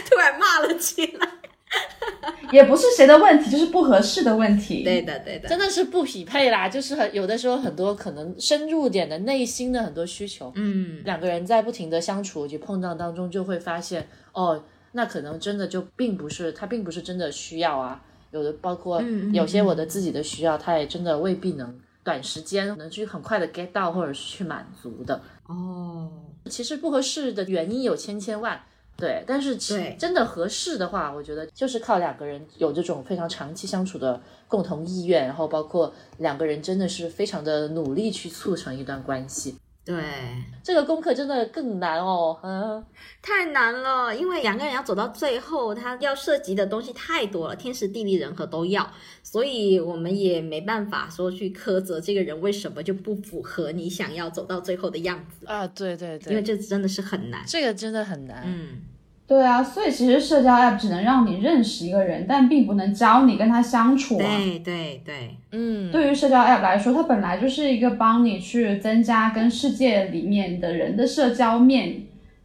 [0.09, 1.27] 突然骂了起来。
[2.51, 4.83] 也不是谁的问题，就是不合适的问题。
[4.83, 18.01] 对的，对的，真的是不匹配啦，就是很有的时候很多可能深入点的内心的很多需求，嗯，两个人在不停的相处及碰撞当中，就会发现哦，那可能真的就并不是他并不是真的需要啊，
[18.31, 19.01] 有的包括
[19.33, 25.21] 有些我的自己的需要，他也真的未必能短时间能去很快的 get 到或者是去满足的。
[25.47, 26.09] 哦，
[26.45, 28.61] 其实不合适的原因有千千万。
[28.97, 39.55] 对，但是其对真的合适的话，我觉得就是靠两个人有这种非常长期相处的共同意愿，然后包括两个人真的是非常的努力去促成一段关系。
[39.87, 40.03] 对，
[40.61, 42.85] 这个功课真的更难哦，嗯，
[43.21, 48.91] 太难了，因为两个人要走到最后，他要涉及的东西太多了，天时地利人和都要，
[49.23, 56.31] 所以我们也没办法说去苛责这个人为什么就不符合你想要走到最后的样子，啊，对对对。
[56.31, 57.41] 因为这真的是很难。
[57.47, 58.43] 这个真的很难。
[58.45, 58.81] 嗯，
[59.27, 64.25] 对啊，所以其实社交 app 只能让你认识一个人，但并不能教你跟他相处啊。
[64.25, 72.03] 对对对，嗯，对于社交 app 来说，它本来就是一个帮你去增加跟世界里面的人的社交面，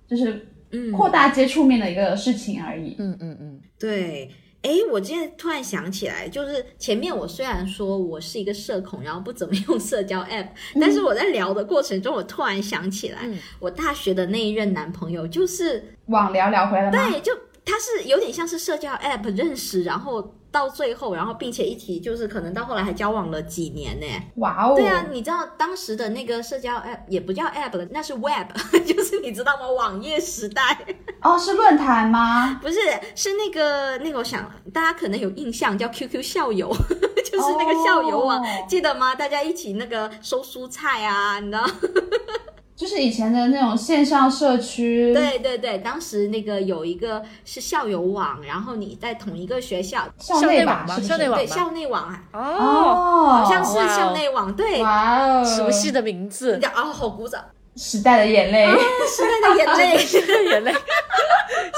[0.09, 2.97] 就是嗯，扩大接触面的一个事情而已。
[2.99, 4.29] 嗯嗯嗯，对，
[4.63, 10.49] 诶，我今天突然想起来，就是前面我虽然说我是一个社恐，然后不怎么用社交 app，、
[10.81, 16.91] 但是我在聊的过程中，我突然想起来，嗯我大学的那一任男朋友就是网聊聊回来？
[16.91, 17.33] 对，就
[17.65, 24.07] 他是有点像是社交 app 认识，然后到最后，然后并且一提就是可能到后来还交往了几年呢。
[24.37, 24.75] 哇哦！
[24.77, 28.47] 对啊，你知道当时的那个社交 app 也不叫 app 了，那是 web，
[28.87, 29.69] 就是你知道吗？
[29.69, 30.79] 网页时代
[31.23, 32.61] 哦，是论坛吗？
[32.63, 32.79] 不是
[33.17, 36.69] 是那个那个，我想大家可能有印象叫 QQ 校友，
[37.25, 39.15] 就是那个校友网，哦记得吗？
[39.15, 41.65] 大家一起那个收蔬菜啊，你知道。
[42.83, 45.15] 就是以前的那种线上社区。
[45.15, 57.41] 对对对，当时那个有一个是校友网，然后你在同一个学校，校内吧，校内网吗校内网吧校内网啊，哦，哦，好像是校内网，对，哇哦，熟悉的名字啊，好鼓掌。
[57.77, 58.67] 时代的眼泪。
[58.67, 60.75] 时代的眼泪， 时代的眼泪。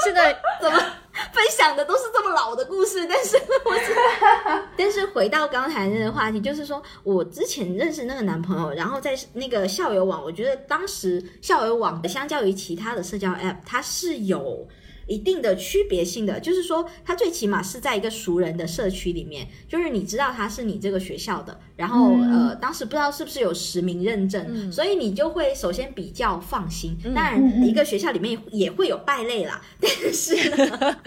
[0.03, 0.77] 现在 怎么
[1.33, 3.07] 分享的都是这么老的故事？
[3.07, 3.95] 但是 我是，
[4.77, 14.67] 但是回到刚才那个话题，就是说我之前认识那个男朋友，然后在那个校友网，我觉得当时校友网相较于其他的社交 app，它是有。
[15.07, 26.97] 一定的区别性的，就是说，他最起码是在一个熟人的社区里面，就是你知道他是你这个学校的，然后呃，当时不知道是不是有实名认证，所以你就会首先比较放心。
[27.13, 30.35] 当然，一个学校里面也会有败类啦，但是，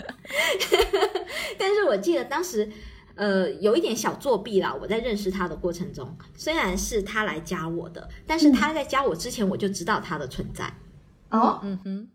[1.59, 2.71] 但是我记得当时
[3.17, 4.73] 呃有一点小作弊啦。
[4.81, 10.73] 我在认识他的过程中，虽然是他来加我的，但是他在加我之前我就知道他的存在。
[11.31, 12.09] 哦，嗯哼。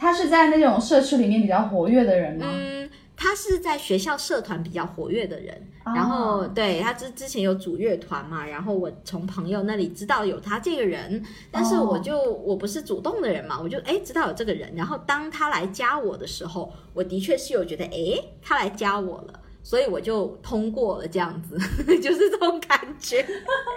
[0.00, 2.46] 他是在那种社区里面比较活跃的人吗？
[2.50, 5.66] 嗯，他是在学校社团比较活跃的人。
[5.82, 14.72] 然后，对他之之前有组乐团嘛，然后我从朋友那里知道有他这个人，但是我就我不是主动的人嘛，我就哎知道有这个人。
[14.76, 19.39] 然后当他来加我的时候，我的确是有觉得哎他来加我了。
[19.62, 21.56] 所以我就通过了，这样子
[22.00, 23.24] 就是这种感觉。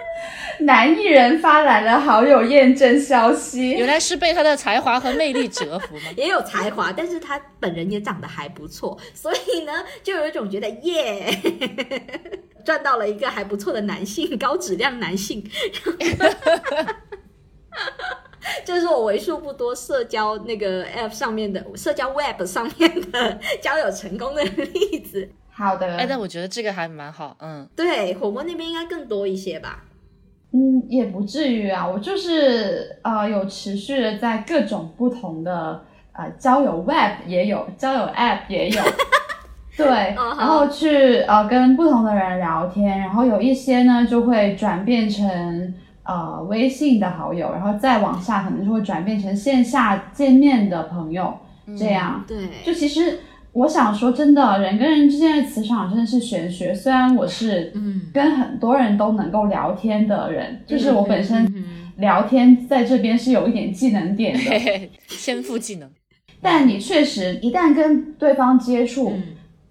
[0.60, 6.02] 男艺人发来了好友验证消息，原来是被他的才华和魅力折服吗？
[6.16, 11.38] 也有才华，但是他本人也长得还不错，所以呢，就有一种觉得耶，
[12.64, 15.44] 赚到了一个还不错的男性，高质量男性。
[18.64, 25.28] 就是我为数不多社交那个 app 上面的社交 web 上面的交友成功的例子。
[25.56, 29.84] 好的，哎，但我觉得这个还蛮好，嗯，对，火锅那边应该更多一些吧，
[30.52, 38.82] 嗯，也不至于啊，我就是呃有持续的在各种不同的呃交友 web 也有，交友 app 也有，
[39.78, 39.86] 对，
[40.16, 51.32] 然后去呃跟不同的人聊天，然后有一些呢就会转变成呃微信的好友，然后再往下可能就会转变成线下见面的朋友，
[51.78, 53.20] 这样，对，就其实。
[53.54, 56.74] 我想说，真的，人跟人之间的磁场真的是玄学。
[56.74, 61.64] 虽然我是嗯跟很多人都能够聊天的人，就是我本身
[61.98, 65.88] 聊天在这边是有一点技能点的，天赋技能。
[66.42, 69.12] 但你确实一旦跟对方接触，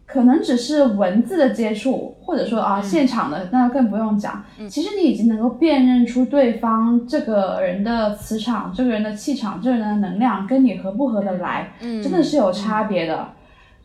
[0.05, 4.45] 可能只是文字的接触，或者说啊现场的，那更不用讲。
[4.69, 13.27] 其实你已经能够辨认出对方这个人的磁场、这个人的气场、这个人的能量跟你合不合得来，真的是有差别的。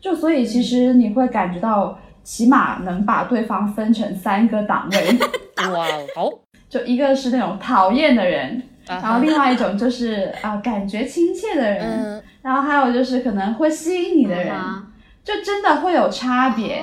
[0.01, 5.19] 就所以，其实你会感觉到，起码能把对方分成三个档位。
[5.73, 5.85] 哇，
[6.15, 6.29] 好，
[6.69, 14.55] 就一个是那种讨厌的人，然后另外一种就是啊感觉亲切的人，然后还有就是可能会吸引你的人，
[15.23, 16.81] 就真的会有差别。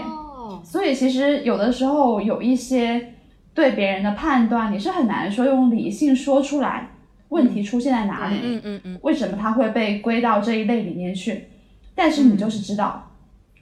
[0.63, 3.15] 所以其实有的时候有一些
[3.55, 6.91] 对别人的判断，你是很难说用理性说出来，
[7.31, 8.37] 问题出现在哪里？
[8.43, 11.49] 嗯嗯嗯，为什么他会被归到这一类里面去？
[11.95, 13.06] 但是你就是知道。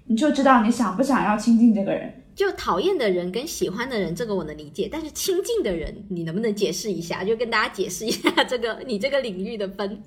[0.06, 2.22] 你就知道你想不想要亲近这个人。
[2.34, 4.88] 就讨厌的人跟喜欢的人，这个我能理解。
[4.90, 7.22] 但是亲近的人，你能不能解释一下？
[7.22, 10.02] 就跟大家解释一下这个你这个领域的分。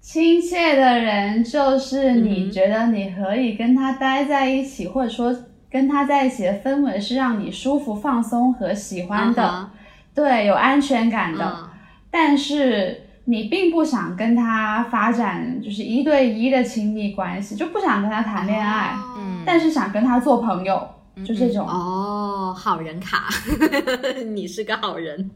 [0.00, 5.36] 亲切的人就是你觉得你可以跟他待在一起，或者说
[5.70, 9.70] 跟他在一起的氛围是让你舒服、放松和喜欢的，
[10.14, 11.70] 对，有安全感的。
[12.10, 13.02] 但是。
[13.24, 20.88] 你并不想跟他发展就是一对一的亲密关系，就不想跟他谈恋爱，嗯，但是想跟他做朋友，
[21.24, 21.66] 就这种。
[21.68, 23.28] 哦，好人卡，
[24.34, 25.30] 你是个好人，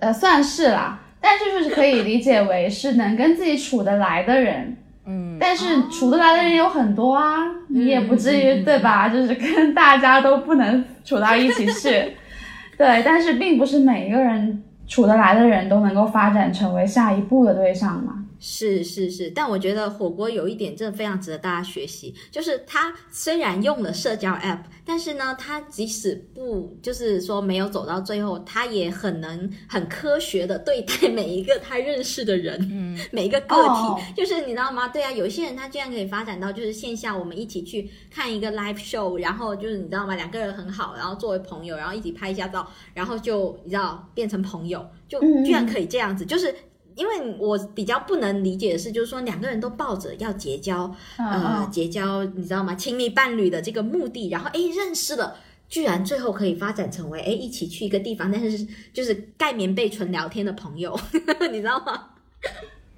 [0.00, 9.08] 呃，算是啦，但就是可以理解为是能跟自己处得来的人，嗯，但是处得来的人有很多啊，你也不至于对吧？
[9.08, 12.14] 就是跟大家都不能处到一起去，
[12.78, 14.62] 对，但是并不是每一个人。
[14.86, 18.23] 处得来的人都能够发展成为下一步的对象吗？
[18.38, 34.88] 是是是，但我觉得火锅有一点真的非常值得大家学习，就是他虽然用了社交 app，但是呢，他即使不就是说没有走到最后，他也很能很科学的对待每一个他认识的人，嗯，每一个个体，就是你知道吗？
[34.88, 40.14] 对啊，有些人他居然可以发展到就是线下我们一起去看一个 live show，然后就是你知道吗？
[40.14, 46.54] 两个人很好，然后作为朋友，然后一起拍一下照，然后就你知道变成朋友，就居然可以这样子，就是。
[46.96, 52.74] 因为我比较不能理解的是，就是说两个人都抱着要结交，呃，结交，你知道吗？
[52.74, 55.36] 亲密伴侣的这个目的，然后哎认识了，
[55.68, 60.98] 居然最后可以发展成为哎一起去一个地方，但是就是盖棉被纯聊天的朋友，
[61.50, 62.10] 你知道吗？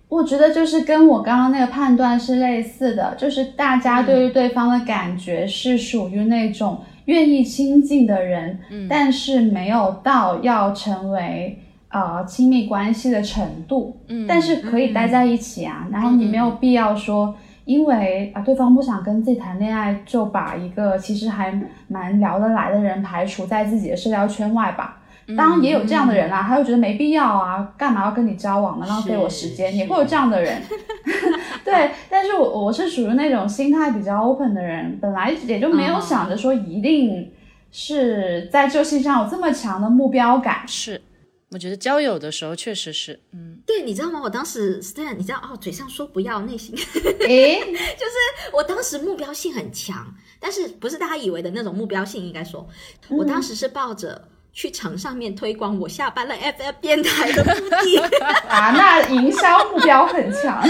[0.09, 11.63] 我觉得就是跟我刚刚那个判断是类似的，就是大家对于对方的感觉是属于那种愿意亲近的人，但是没有到要成为。
[11.97, 15.89] 呃亲密关系的程度，嗯但是可以待在一起啊。
[15.91, 24.99] 然后你没有必要说，因为啊对方不想跟自己谈恋爱，就把一个其实还蛮聊得来的人排除在自己的社交圈外吧。
[25.37, 28.87] 当然也有这样的人啦，他会觉得没必要啊，干嘛要跟你交往呢？
[28.87, 30.63] 浪费我时间，是也会有这样的人。
[31.65, 37.29] 对，但是我我是属于那种心态比较 open 的人，本来也就没有嗯想着说一定
[37.73, 40.59] 是在这性上有这么强的目标感。
[40.65, 41.03] 是，
[41.51, 44.21] 我觉得交友的时候确实是，嗯，对，你知道吗？
[44.23, 46.77] 我当时 Stan，你知道哦，嘴上说不要，内心
[47.21, 52.69] 诶 就是，我当时目标性很强，但是不是大家以为的那种目标性，应该说，
[53.11, 57.99] 我当时是抱着去城上面推广我下班了 FF 电台的目的。
[58.49, 60.61] 啊，那营销目标很强，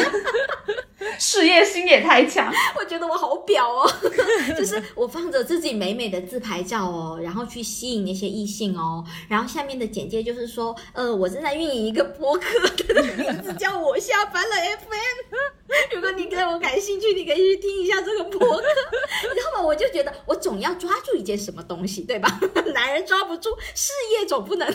[1.18, 2.52] 事业心也太强。
[2.78, 3.90] 我觉得我好表哦，
[4.56, 12.42] 就是我放着自己美美的自拍照哦，然后去吸引那些异性哦，然后下面的简介就是说，呃，我正在运营一个播客，
[12.88, 14.56] 它的名字叫我下班了
[14.88, 15.94] FM。
[15.94, 18.62] 如果你对我感兴趣，你可以去听一下这个播客。
[19.22, 19.62] 你知道吗？
[19.66, 22.40] 我就觉得我总要抓住一件什么东西，对吧？
[22.74, 24.66] 男人抓不住，事业总不能。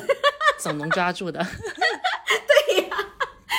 [0.57, 1.39] 总能抓住的。
[1.41, 2.55] 对，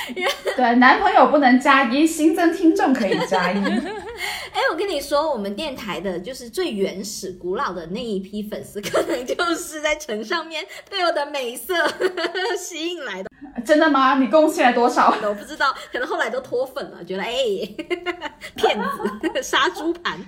[0.78, 3.59] 男朋友不能加一，新增听众可以加一。
[4.53, 11.74] 哎，我跟你说，我们电台的就是最原始、古老的那一批粉丝，可能就是在城上面被我的美色
[12.59, 13.30] 吸引来的。
[13.64, 14.18] 真的吗？
[14.18, 15.14] 你贡献了多少？
[15.22, 17.32] 我不知道，可能后来都脱粉了，觉得哎，
[18.57, 20.20] 骗子、杀猪盘。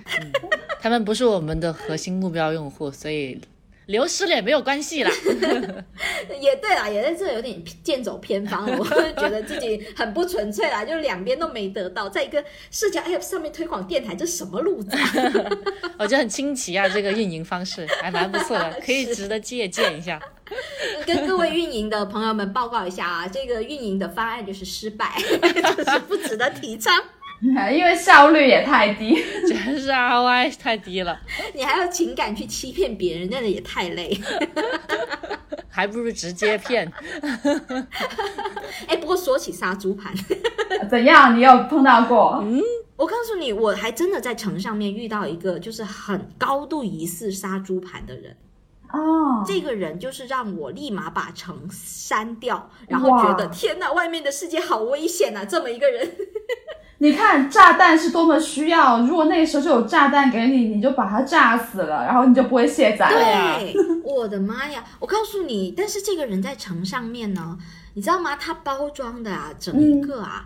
[0.81, 3.39] 他们不是我们的核心目标用户，所以
[3.87, 5.11] 流失了也没有关系啦。
[6.39, 8.77] 也对啦，也在这有点剑走偏锋了。
[8.77, 15.49] 我会觉得自己很不纯粹啦，就两边都没得到，在一个社交 app 上面推广电台，这什么路子啊？
[15.97, 20.19] 我觉得很新奇啊，这个运营方式 还蛮不错的，可以值得借鉴一下。
[21.05, 26.93] 跟各位运营的朋友们报告一下啊，这个运营的方案就是失败，就是不值得提倡。
[27.73, 29.15] 因为效率也太低。
[29.47, 31.19] 真是 ROI 太低了，
[31.53, 34.17] 你还要情感去欺骗别人，真的也太累。
[35.69, 36.91] 还不如直接骗。
[38.87, 40.13] 哎，不过说起杀猪盘，
[40.89, 41.35] 怎样？
[41.37, 42.41] 你有碰到过？
[42.43, 42.61] 嗯
[42.97, 48.37] 我告诉你，我还真的在城上面遇到一个就是很高度疑似杀猪盘的人。
[48.89, 55.43] 哦，这个人就是让我立马把城删掉，然后觉得天哪，外面的世界好危险啊！
[55.43, 56.09] 这么一个人，
[56.99, 63.37] 你看炸弹是多么需要，如果那个时候就有炸弹给你，你就把它炸死了，然后你就不会卸载了。
[63.37, 64.83] 啊对，我的妈呀！
[64.99, 67.57] 我告诉你，但是这个人在城上面呢，
[67.95, 68.35] 你知道吗？
[68.37, 70.45] 他包装的啊，整一个啊。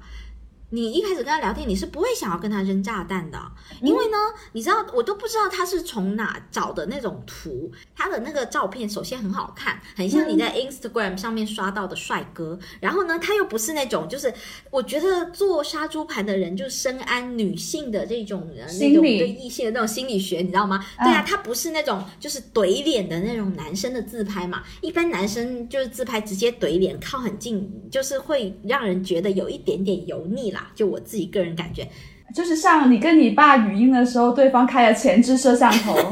[0.71, 3.39] 你一开始跟他聊天，你是不会想要跟他扔炸弹的，
[3.81, 4.17] 因为呢，
[4.53, 14.31] 你知道我都不知道他是从哪找的那种图，他的那个照片首先很好看，很像你在 Instagram 上面刷到的帅哥，然后呢，他又不是那种就是
[14.69, 20.85] 我觉得做杀猪盘的人就深谙女性的这种人那种对异性的那种心理学，你知道吗？
[20.99, 31.87] 对啊，他不是那种就是怼脸的那种男生的自拍嘛，一般男生就是自拍直接怼脸，靠很近，就是会让人觉得有一点点油腻就我自己个人感觉，
[32.33, 35.95] 就是像你跟你爸语音的时候，对方开了前置摄像头。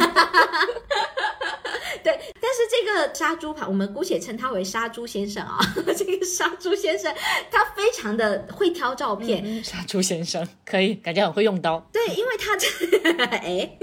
[2.03, 5.57] 对，但是这个杀猪盘，我们姑且称他为杀猪先生啊。
[5.95, 7.13] 这个杀猪先生，
[7.51, 11.79] 他非常的会挑照片，杀猪先生可以，感觉很会用刀。
[11.91, 12.67] 对，因为他这
[13.25, 13.77] 哎，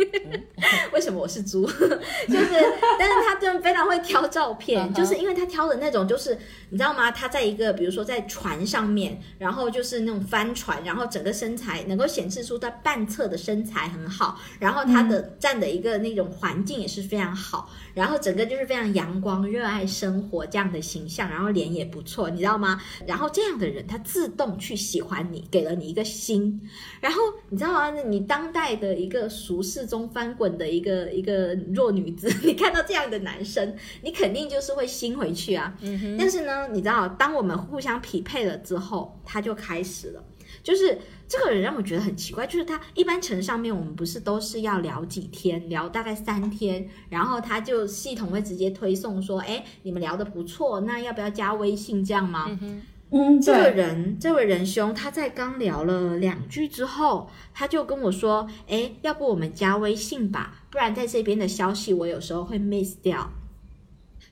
[0.93, 1.67] 为什么我是猪？
[2.29, 6.39] 就是，但是他真的非常会挑照片就是因为他挑的那种，就是
[6.71, 7.11] 你知道吗？
[7.11, 22.81] 他在一个比如说在船上面，然后就是那种帆船，然后整个身材能够显示出他半侧的身材很好，然后他的站的一个那种环境也是非常好，然后整个就是非常阳光、热爱生活这样的形象，然后脸也不错，你知道吗？
[23.07, 26.61] 然后这样的人，他自动去喜欢你，给了你一个心，
[27.01, 27.91] 然后你知道吗？
[27.91, 35.75] 你当代的一个俗世中翻滚的一个一个弱女子， 你看到这样的男生，你肯定就是会心回去啊。
[35.81, 40.25] 嗯哼，但是呢，你知道，当我们互相匹配了之后，他就开始了。
[40.65, 40.99] 就是
[41.29, 52.47] 这个人让我觉得很奇怪，就是他一般城上面我们不是都是要聊几天，聊大概三天，然后他就系统会直接推送说，哎，你们聊得不错，那要不要加微信这样吗？
[52.63, 63.31] 嗯，嗯，这个，人，这位仁兄，他在刚聊了两句之后，他就跟我说：“哎，要不我们加微信吧，不然在这边的消息我有时候会 miss 掉，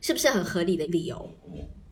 [0.01, 1.31] 是不是很合理的理由？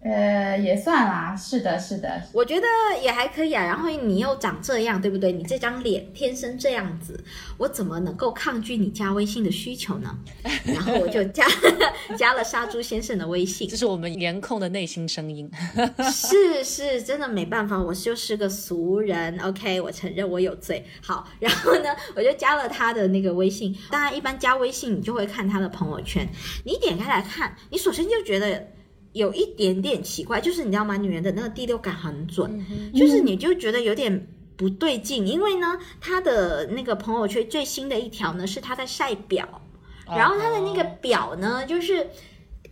[0.03, 2.67] 呃，也算啦，是的，是的，我觉得
[3.03, 3.63] 也还可以啊。
[3.63, 5.31] 然后你又长这样，对不对？
[5.31, 7.23] 你这张脸天生这样子，
[7.59, 10.19] 我怎么能够抗拒你加微信的需求呢？
[10.65, 11.45] 然后我就加
[12.17, 13.77] 加了杀猪先生的微信这。
[13.77, 15.51] 是我们颜控的内心声音。
[16.11, 19.39] 是是，真的没办法，我就是个俗人。
[19.41, 20.83] OK，我承认我有罪。
[21.03, 23.77] 好，然后呢，我就加了他的那个微信。
[23.91, 26.27] 当然，一般加微信你就会看他的朋友圈，
[26.65, 28.67] 你点开来看，你首先就觉得
[29.13, 30.97] 有一点点奇怪，就是你知道吗？
[30.97, 34.27] 女人的那个第六感很准，就是你就觉得有点。
[34.57, 39.63] 不对劲，因为呢，他的那个朋友圈最新的一条呢是他在晒表，
[40.07, 42.11] 然后他的那个表呢，就是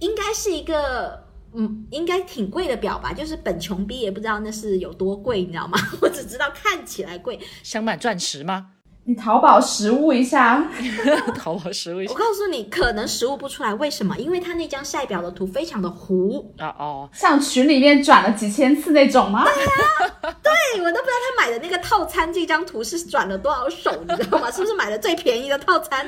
[0.01, 1.26] 应该是一个。
[1.55, 3.14] 嗯，应该挺贵的表吧？
[3.14, 5.78] 就是本穷逼也不知道那是有多贵，你知道吗？
[6.03, 7.41] 我只知道看起来贵。
[7.62, 8.72] 镶满钻石吗？
[9.09, 10.63] 你淘宝实物一下，
[11.35, 14.15] 淘宝实物一下我告诉你，可能实物不出来，为什么？
[14.19, 16.55] 因为他那张晒表的图非常的糊。
[16.59, 19.45] 啊哦，像群里面转了几千次那种吗？
[19.45, 24.51] 对呀，对，我都不知道他买的那个套餐这张图是转了多少手，你知道吗？
[24.53, 26.07] 是不是买的最便宜的套餐？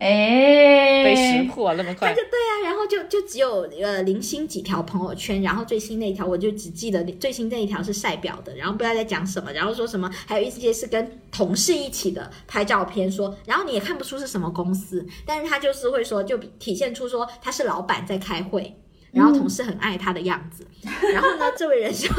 [0.00, 2.22] 哎，被识破那么快他就。
[2.30, 2.38] 对
[2.78, 18.76] 然后就就只有呃零星几条朋友圈，然后最新那一条我就只记得最新那一条是晒表的，然后不知道在讲什么，然后说什么，还有一些是跟同事一起的拍照片说，然后你也看不出是什么公司，但是他就是会说，就体现出说他是老板在开会，
[19.12, 20.66] 然后同事很爱他的样子，
[21.12, 22.08] 然后呢，这位仁兄。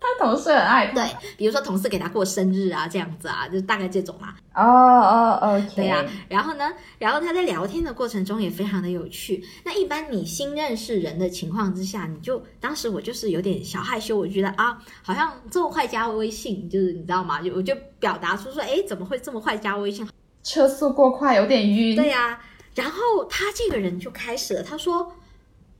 [0.00, 0.94] 他同事很爱他。
[0.94, 4.34] 对，比如说同事给他过生日啊，这样子啊，就大概这种啦。
[4.54, 5.68] 哦哦，OK。
[5.76, 9.44] 对呀、然后呢，然后他在聊天的过程中也非常的有趣。
[9.64, 17.42] 那一般你新认识人的情况之下，你就当时我就是有点小害羞，我觉得啊，好像这么快加微信，就是你知道吗？
[17.42, 20.08] 就我就表达出说，哎，怎么会这么快加微信？
[20.42, 21.94] 车速过快，有点晕。
[21.96, 22.40] 对呀、
[22.74, 25.12] 然后他这个人就开始了，他说，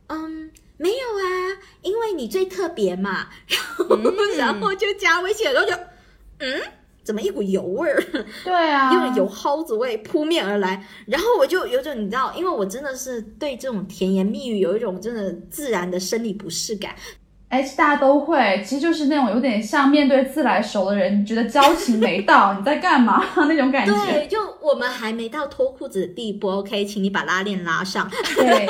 [0.09, 0.51] 嗯。
[0.81, 3.97] 没有啊，因为你最特别嘛， 然后、
[4.37, 5.75] 然后就加微信，然后就，
[6.39, 6.63] 嗯，
[7.03, 8.01] 怎么一股油味儿？
[8.45, 16.95] 对啊，用油蒿子味扑面而来，然后我就有种你知道，因为我真的是对这种甜言蜜语有一种真的自然的生理不适感，
[17.49, 23.93] 哎，大家都会，其实就是那种有点像面对自来熟的人，你觉得交情没到，你在干嘛 那种感觉。
[23.93, 28.67] 对，就我们还没到脱裤子的地步，OK，请你把拉链拉上，对，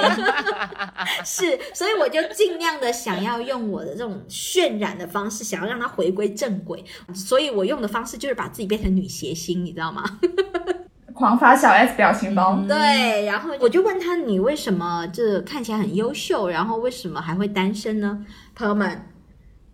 [1.26, 10.04] 是，所以我就尽量的想要用我的这种渲染的方式，想要让它回归正轨，所以我用的方式就是把自己变成女谐星，你知道吗？
[11.18, 12.62] 狂发小 S 表情包。
[12.68, 18.24] 对，然后我就问他，你为什么这看起来很优秀，然后为什么还会单身呢？
[18.54, 19.10] 朋友们，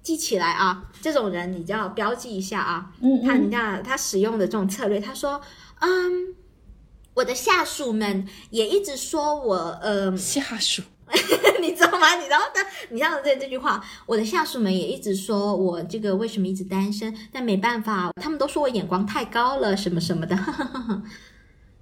[0.03, 2.91] 记起来啊，这种人你就要标记一下啊。
[3.03, 5.39] 嗯他你看，他使用的这种策略，他说，
[5.81, 6.35] 嗯，
[7.13, 10.81] 我的下属们也一直说我，呃，下属
[11.61, 12.15] 你知道吗？
[12.17, 20.35] 你知道他，你知道这这句话，我的下属们也一直说我这个为什么一直单身，但没办法，他们都说我眼光太高了，什么什么的。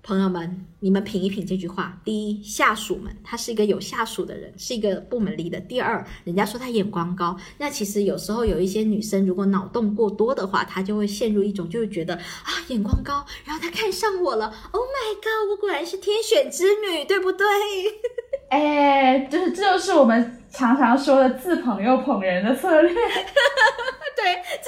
[0.04, 1.96] 朋友们，你们品一品这句话。
[2.04, 5.60] 第一，下属们，他是一个有下属的人，是一个部门里的。
[5.60, 17.46] 第二，人家说他眼光高，那其实有时候有一些女生如果脑洞过多的话，她就会陷入一种，就会觉得啊眼光高，然后他看上我了，Oh my god，我果然是天选之女，对不对？
[18.48, 22.92] 哎，就是这就是我们常常说的自捧又捧人的策略。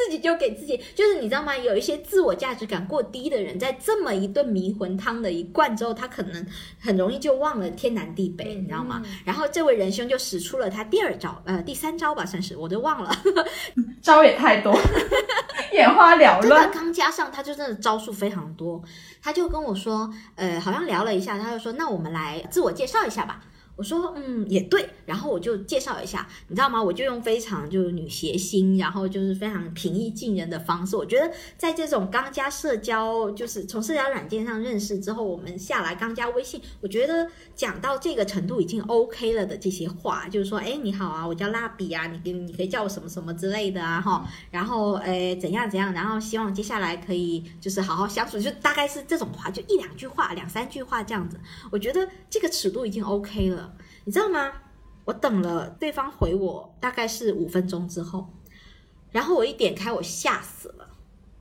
[0.04, 1.56] 对自己就给自己，就是你知道吗？
[1.56, 6.46] 有一些自我价值感过低的人，在这么一顿迷魂汤的一灌之后，他可能
[6.78, 9.02] 很容易就忘了天南地北，你知道吗？
[9.24, 13.10] 然后这位仁兄就使出了他第二招，呃，第三招吧，算是我都忘了。
[14.02, 14.78] 招也太多，
[15.72, 16.70] 眼花缭乱。
[16.70, 18.82] 刚加上，他就真的招数非常多。
[19.22, 23.42] 他就跟我说，呃，好像聊了一下，他就说，那我们来自我介绍一下吧。
[23.76, 24.88] 我说，嗯，也对。
[25.06, 26.82] 然后我就介绍一下，你知道吗？
[26.82, 30.96] 我就用非常就是女谐星，然后就是非常平易近人的方式。
[30.96, 44.26] 我觉得在这种刚加社交，就是从社交软件上认识之后，我们下来刚加微信，我觉得讲到这个程度已经 OK 了的这些话，就是说，哎，你好啊，我叫蜡笔啊，你你可以叫我什么什么之类的啊，哈。
[44.50, 51.38] 然后诶怎样怎样，然后希望接下来可以就是好好相处，就大概是这种话，就一两句话、两三句话这样子。
[51.70, 53.63] 我觉得这个尺度已经 OK 了，
[54.04, 54.52] 你知道吗？
[55.06, 58.26] 我等了对方回我大概是五分钟之后，
[59.10, 60.88] 然后我一点开，我吓死了。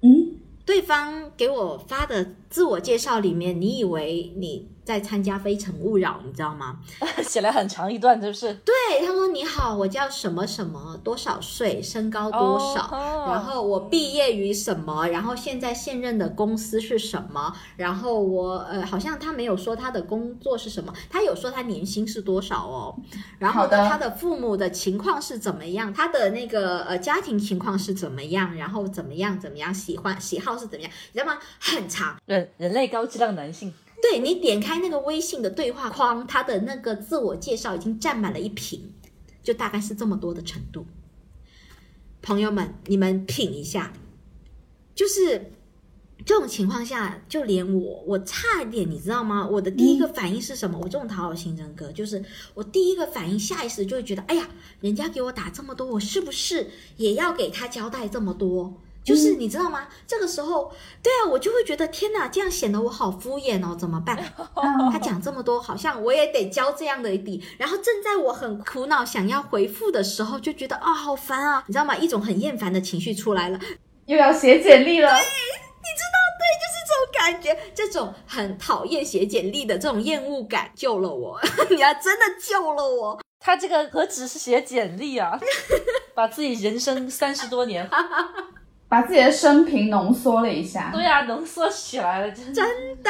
[0.01, 6.77] 嗯，对方给我发的自我介绍里面，你以为你在参加《非诚勿扰》，你知道吗？
[7.25, 8.53] 写了很长一段，是不是？
[8.63, 22.95] 对，他说：“你好，我叫什么什么，多少岁，身高多少，哦然后我毕业于什么，然后现在现任的公司是什么，然后我呃，好像他没有说他的工作是什么，他有说他年薪是多少哦，
[23.39, 31.39] 然后呢，他的父母的情况是怎么样，他的那个呃家庭情况是怎么样，然后怎么样怎么样，喜欢喜好是怎么样，你知道吗？
[31.59, 38.93] 很长。”人人类高质量男性，对你点开那个微信的对话框，他的那个自我介绍已经占满了一屏，
[39.41, 40.85] 就大概是这么多的程度。
[42.21, 43.91] 朋友们，你们品一下，
[44.95, 45.51] 就是
[46.25, 49.45] 这种情况下，就连我，我差一点，你知道吗？
[49.45, 50.79] 我的第一个反应是什么？
[50.81, 52.23] 我这种讨好型人格，就是
[52.53, 54.47] 我第一个反应，下意识就会觉得，哎呀，
[54.79, 58.81] 人家给我打这么多，我是不是也要给他交代这么多？
[59.03, 59.87] 就是你知道吗？
[60.07, 64.17] 这个时候，对啊，我就会觉得天哪，这样显得我好敷衍哦，怎么办？
[64.91, 67.43] 他讲这么多，好像我也得交这样的底。
[67.57, 71.95] 然后正在我很苦恼想要回复的时候，就觉得啊、好烦啊，你知道吗？
[71.95, 73.59] 一种很厌烦的情绪出来了。
[74.05, 81.39] 又要写简历了，你知道，对，就是这种感觉，这种很讨厌写简历的这种厌恶感，救了我。
[81.69, 83.19] 你要真的救了我。
[83.39, 85.37] 他这个何止是写简历啊，
[86.15, 87.85] 把自己人生三十多年，
[88.93, 92.63] 把自己的生平浓缩了一下，对啊，浓缩起来了，真真
[93.01, 93.09] 的，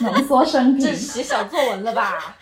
[0.00, 0.96] 浓缩生这平。
[0.96, 2.36] 写小作文了吧？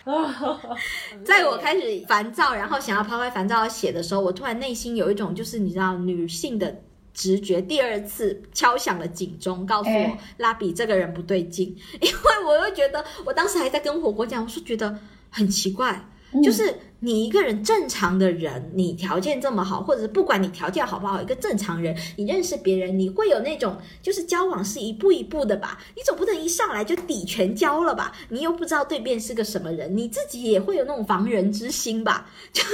[1.25, 6.83] 在我开始烦躁，然后想要抛开烦躁要写的时候，我突然内心有一种就是你知道女性的
[7.15, 14.95] 直觉，第二次敲响了警钟，告诉我、哎拉比这个人不对劲， 因为我又觉得我当时还在跟火锅讲，我说觉得
[15.31, 15.99] 很奇怪。
[16.43, 25.77] 就是你一个人正常的人，你条件这么好，或者是不管你条件好不好，一个正常人，你认识别人，你会有那种就是交往是一步一步的吧？
[25.95, 28.11] 你总不能一上来就底全交了吧？
[28.29, 32.27] 你又不知道对面是个什么人，你自己也会有那种防人之心吧？
[32.51, 32.67] 就是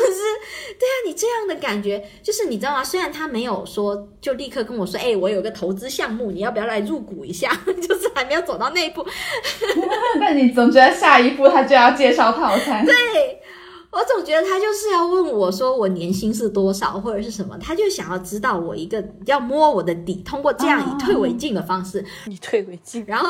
[0.79, 2.82] 对啊，你这样的感觉，就是你知道吗？
[2.82, 7.51] 虽然他没有说就立刻跟我说，哎、我有个投资项目，你要不要来入股一下？
[7.86, 9.05] 就是还没有走到那一步，
[10.21, 12.95] 但你总觉得下一步他就要介绍套餐，对
[13.91, 22.03] 我总觉得他就是要问我说我年薪是多少或者是什么，他就想要知道我一个要摸我的底，通过这样以退为进的方式。
[22.27, 23.27] 以退为进，然后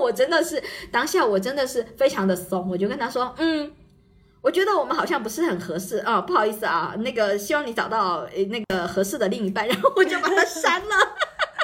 [0.00, 3.72] 我真的是当下我真的是非常的怂，我就跟他说，嗯。
[4.40, 10.94] 我觉得我们好像不是很合适啊、不好意思啊，那个希望你找到呃那个合适的另一半， 然后我就把他删了，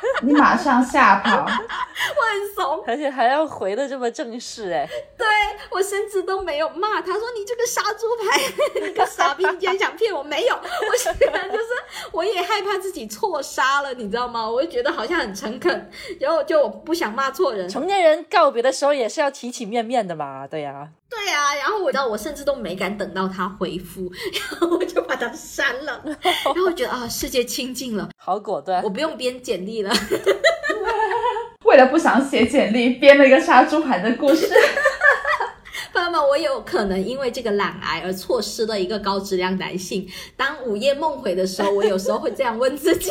[0.23, 1.43] 你马上吓跑。
[1.45, 5.27] 我很怂，而且还要回的这么正式，哎，对
[5.71, 10.23] 我甚至都没有骂他说你这个杀猪盘，你个傻逼，你竟然想骗我？
[10.23, 11.65] 没有，我虽然就是
[12.13, 14.49] 我也害怕自己错杀了，你知道吗？
[14.49, 24.11] 我就觉得好像很诚恳，然后就我不想骂错人，成年人告别的时候也是要体体面面的嘛，对呀、对啊，然后我知道我甚至都没敢等到他回复，
[24.51, 28.89] 然后我就把他删了， 然后我觉得啊，世界清净了，好果断我。
[28.89, 29.93] 不用编简历了。
[31.67, 34.49] 为了不想写简历，编了一个杀猪盘的故事。
[35.93, 40.09] 朋友们，我有可能因为这个懒癌而错失了一个高质量男性。
[40.37, 43.11] 当午夜梦回的时候，我有时候会这样问自己：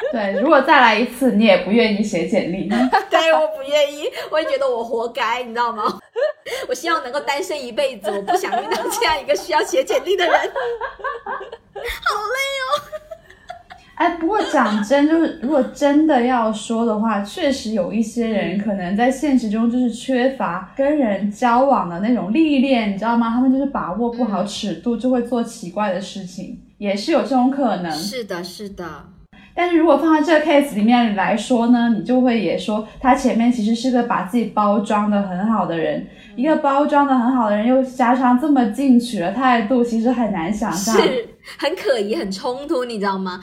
[0.12, 2.68] 对，如果再来一次，你也不愿意写简历。
[3.10, 6.00] 对，我不愿意，我也觉得我活该，你知道吗？
[6.68, 10.34] 我希望能够单身一辈子，我不想遇到这样一个需要写简历的人。
[10.34, 10.40] 好
[11.80, 11.82] 累
[12.60, 12.66] 哦。
[13.96, 23.28] 哎，不过讲真，就是如果真的要说的话，确实有一些人可能在现实中就是缺乏跟人交往的那种历练，你知道吗？
[23.28, 27.92] 他们就是把握不好尺度，就会做奇怪的事情，也是有这种可能。
[27.92, 28.84] 是的，是的。
[29.60, 40.96] 但是如果放在这个 case 里面来说呢，你就会也说他前面其实是个把自己包装的很好的人，一个包装的很好的人，又加上这么进取的态度，其实很难想象。
[40.96, 43.38] 是很可疑，很冲突，你知道吗？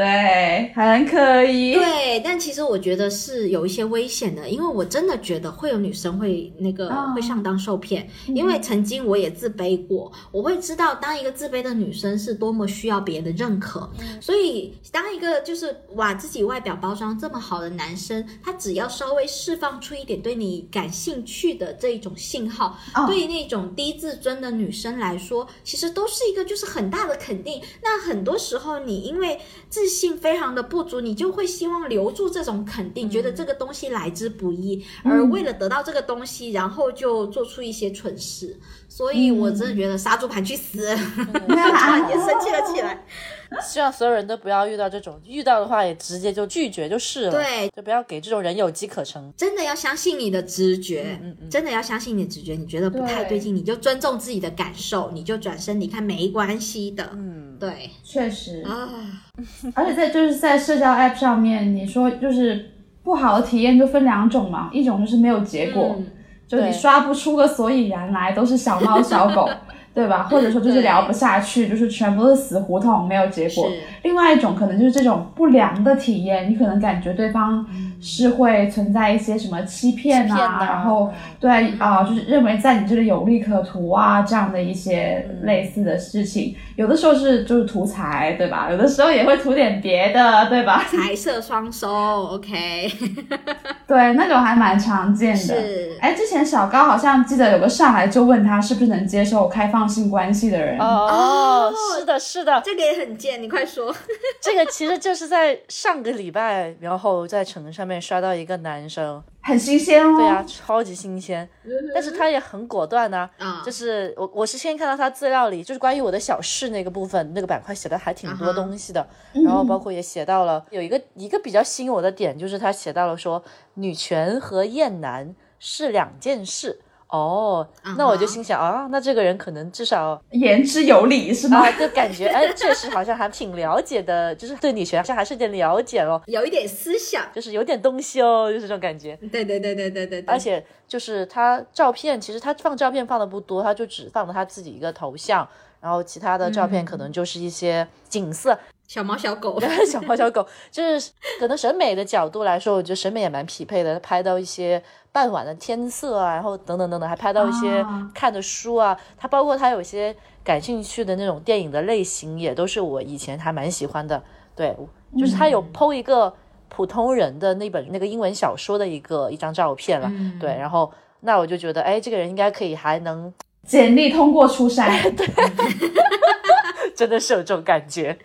[0.00, 1.74] 对，很可疑。
[1.74, 13.90] 对，但其实我觉得是有一些危险的，因为我真的觉得会有女生会那个、哦会上当受骗，因为曾经我也自卑过，我会知道当一个自卑的女生是多么需要别人的认可，
[14.22, 27.60] 所以当一个就是哇自己外表包装这么好的男生，他只要稍微释放出一点对你感兴趣的这一种信号，哦对于那种低自尊的女生来说，其实都是一个就是很大的肯定。
[27.82, 29.38] 那很多时候你因为
[29.68, 38.56] 自信非常的不足，你就会希望留住这种肯定，觉得这个东西来之不易，而为了得到这个东西，然后就做出一些蠢事。
[38.88, 43.04] 所以我真的觉得杀猪盘去死， 也生气了起来。
[43.60, 47.30] 希望所有人都不要遇到这种，遇到的话也直接就拒绝就是了。
[47.32, 49.32] 对，就不要给这种人有机可乘。
[49.36, 52.54] 真的要相信你的直觉，嗯嗯真的要相信你的直觉。
[52.54, 57.10] 你觉得不太对劲，你就尊重自己的感受，你就转身离开，没关系的。
[57.14, 57.90] 嗯，对。
[58.04, 58.88] 确实，啊，
[59.74, 62.70] 而且在就是在社交 app 上面，你说就是
[63.02, 66.06] 不好的体验就分两种嘛，一种就是没有结果，嗯。
[66.48, 69.48] 就你刷不出个所以然来，都是小猫小狗，
[69.92, 70.28] 对吧？
[70.30, 73.68] 或者说就是聊不下去，就是全部都是死胡同，没有结果。
[74.02, 77.66] 另外一种可能就是这种不良的体验，你可能感觉对方
[78.00, 88.68] 是会存在一些什么欺骗啊，然后对啊、就是认为在你这里有利可图啊，这样的一些类似的事情，有的时候是就是图财，对吧？
[88.70, 90.84] 有的时候也会图点别的，对吧？
[90.88, 92.88] 财色双收，OK，
[93.86, 95.38] 对，那种还蛮常见的。
[95.38, 103.94] 是哎，之前小高好像记得有个上来就问他是不是能接受开放性关系的人，哦，哦是的，是的，这个也很贱，你快说。
[104.40, 110.16] 这个其实就是在上个礼拜，然后在城上面刷到一个男生，很新鲜哦。
[110.16, 111.48] 对啊，超级新鲜，
[111.94, 113.62] 但是他也很果断呐、啊。
[113.64, 119.06] 就是我我是先看到他资料里，就是关于我的小事那个部分，那个板块写的还挺多东西的，
[119.44, 123.42] 然后包括也写到了有一个一个比较吸引我的点，就是他写到了说
[123.74, 126.80] 女权和厌男是两件事。
[127.10, 131.58] 哦，那我就心想啊，那这个人可能至少言之有理是吧？
[131.58, 139.16] 啊，就感觉哎，确实好像还挺了解的，就是对女权好像还是有点了解哦，有一点思想，就是有点东西哦，就是这种感觉。
[139.32, 145.46] 对对对对对对对，而且就是他照片，其实他放照片放的不多，他就只放了他自己一个头像，
[145.80, 148.56] 然后其他的照片可能就是一些景色，
[148.90, 154.00] 小猫小狗， 小猫小狗，就是可能审美的角度来说，我觉得审美也蛮匹配的。
[154.00, 154.82] 拍到一些
[155.12, 158.98] 傍晚的天色啊，然后等等等等，还拍到一些啊看的书啊。
[159.16, 160.12] 他包括他有些
[160.42, 164.20] 感兴趣的那种电影的类型，也都是我以前还蛮喜欢的。
[164.56, 164.76] 对，
[165.16, 166.34] 就是他有剖一个
[166.68, 170.08] 普通人的那本那个英文小说的一个一张照片了。
[170.10, 173.32] 嗯对，然后那我就觉得，哎，这个人应该可以，还能
[173.64, 175.00] 简历通过出筛，
[176.96, 178.18] 真的是有这种感觉。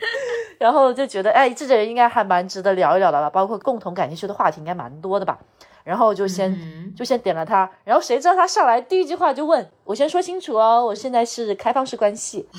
[0.60, 5.38] 然后就觉得，哎，这个人应该还蛮值得聊一聊的吧，包括共同感兴趣的话题应该蛮多的吧。
[5.84, 12.49] 然后就先、嗯就先点了他，然后谁知道他上来第一句话就问我先说清楚哦，我现在是开放式关系。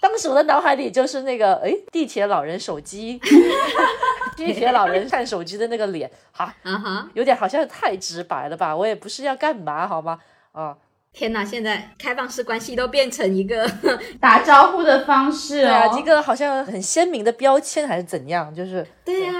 [0.00, 3.20] 当时我的脑海里就是那个，哎，地铁老人手机，
[4.34, 6.52] 地铁老人看手机的那个脸，哈，
[7.14, 8.74] 有点好像太直白了吧？
[8.74, 10.18] 我也不是要干嘛，好吗？
[10.52, 10.76] 啊，
[11.12, 11.44] 天哪！
[11.44, 13.68] 现在开放式关系都变成一个
[14.20, 16.02] 打招呼的方式对啊，哦一。
[16.02, 18.54] 个好像很鲜明的标签还是怎样？
[18.54, 19.32] 就是，对呀、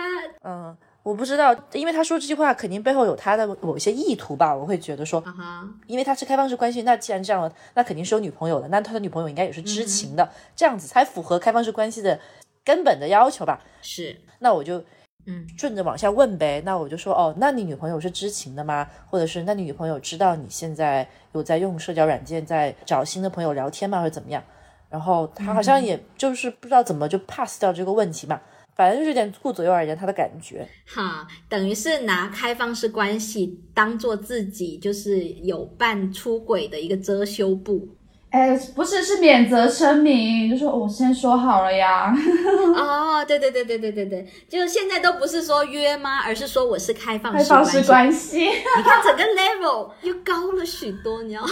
[0.44, 4.54] 嗯，我不知道，因为他说这句话肯定背后有他的某一些意图吧。
[4.54, 12.18] 我会觉得说，啊哈，因为他是开放式关系，那既然这样了，那肯定是有女朋友的，那他的女朋友应该也是知情的，这样子才符合开放式关系的
[12.64, 13.60] 根本的要求吧。
[13.80, 14.84] 是，那我就
[15.30, 16.60] 嗯顺着往下问呗。
[16.64, 18.86] 那我就说，哦，那你女朋友是知情的吗？
[19.06, 23.98] 或者是那你女朋友知道你现在有在用社交软件，在找新的朋友聊天吗？
[24.00, 24.42] 或者怎么样？
[24.88, 28.40] 然后他好像也就是不知道怎么就 pass 掉这个问题嘛，
[28.74, 30.66] 反正就是有点顾左右而言他的感觉。
[30.92, 37.88] 哈，等于是拿开放式关系当做自己就是有伴出轨的一个遮羞布。
[38.30, 42.14] 哎，不是，是免责声明，就说我先说好了呀。
[42.76, 48.46] 哦，对对对对对对对，就是现在都不是说约吗，而是说我是开放开放式式关系。
[48.46, 51.46] 关系，你看整个 level 又高了许多，你知道？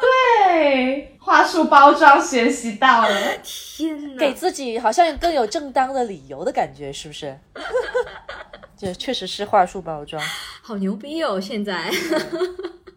[0.00, 3.16] 对，话术包装学习到了。
[3.44, 4.18] 天哪！
[4.18, 7.38] 给自己好像更有正当的理由的感觉，是不是？
[8.76, 10.20] 这确实是话术包装。
[10.62, 11.38] 好牛逼哦！
[11.40, 11.90] 现在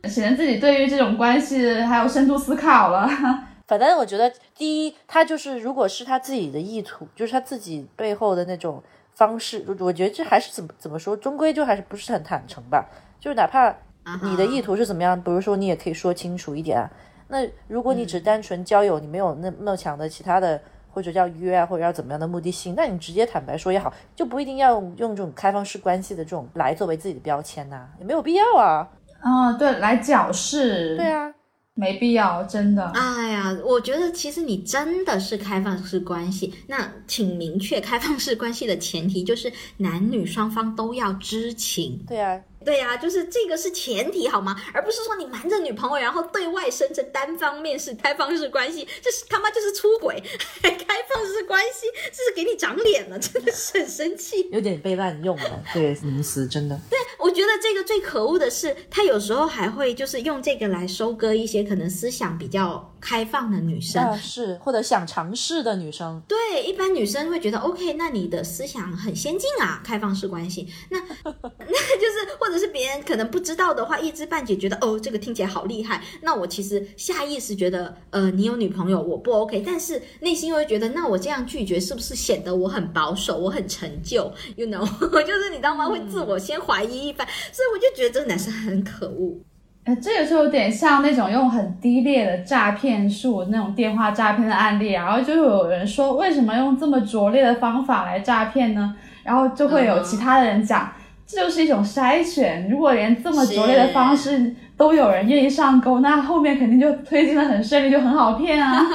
[0.09, 3.07] 显得自己对于这种关系还有深度思考了。
[3.65, 8.83] 反正我觉得，第一，他就是如果是他自己的意图，就是他自己背后的那种
[9.13, 12.85] 方式，我觉得这还是怎么怎么说，终归就还是不是很坦诚吧。
[13.19, 13.73] 就是哪怕
[14.21, 16.91] 你的意图是怎么样，比如说你也可以说清楚一点啊。
[17.29, 28.87] 那如果你只单纯交友，你没有那么强的其他的，或者叫约啊，或者要怎么样的目的性，那你直接坦白说也好，就不一定要用用这种开放式关系的这种来作为自己的标签呐、也没有必要啊。
[29.24, 31.34] 嗯，对，来矫饰，对啊，
[31.76, 32.86] 没必要，真的。
[32.89, 42.03] 哎呀，我觉得其实你真的是开放式关系，那请明确开放式关系的前提就是男女双方都要知情。
[42.07, 44.55] 对啊，对呀、就是这个是前提好吗？
[44.74, 50.22] 而不是说你瞒着女朋友，然后对外声称单方面是开放式关系，这是他妈就是出轨，
[50.61, 54.47] 还 开放式关系，这是给你长脸了，真的是很生气。
[54.51, 56.80] 有点被滥用了，对名词真的。
[56.89, 64.01] 对我觉得这个最可恶的是，他有时候还会就是用这个来收割一些可能思想比较开放的女生。
[64.01, 84.85] 啊，是或者想尝试的女生，对，一般女生会觉得 OK，那你的思想很先进啊，开放式关系，那 那就是或者是别人可能不知道的话，一知半解，觉得哦这个听起来好厉害，那我其实下意识觉得呃你有女朋友我不 OK，但是内心又会觉得那我这样拒绝是不是显得我很保守，我很陈旧，you know，
[85.25, 85.87] 就是你知道吗？
[85.87, 89.39] 会自我先怀疑一番，所以我就觉得这个男生很可恶。
[89.86, 98.95] 哎，这个就有点像那种用很低劣的诈骗术那种电话诈骗的案例啊，然后就有人说为什么用这么拙劣的方法来诈骗呢？
[99.23, 100.93] 然后就会有其他的人讲，
[101.27, 102.69] 这就是一种筛选。
[102.69, 108.86] 如果连这么拙劣的方式都有人愿意上钩，那后面肯定就推进的很顺利，就很好骗啊。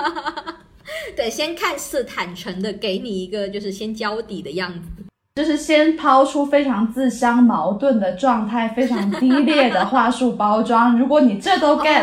[1.15, 4.98] 对，先看似坦诚的给你一个就是先交底的样子。
[5.39, 10.99] 就是先抛出非常自相矛盾的状态，非常低劣的话术包装。
[10.99, 12.03] 如果你这都 get，、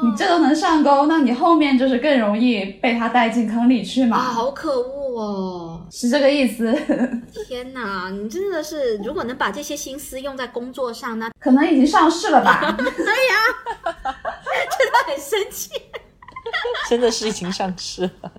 [0.00, 5.86] 你这都能上钩，那你后面就是更容易被他带进坑里去啊，嘛，好可恶哦！
[5.90, 6.72] 是这个意思。
[7.48, 12.60] 天哪，你真的是，如果能把这些心思用在工作上，那可能已经上市了吧？
[12.78, 12.86] 真的
[15.04, 15.70] 很生气。
[16.88, 18.32] 真的是已经上市了。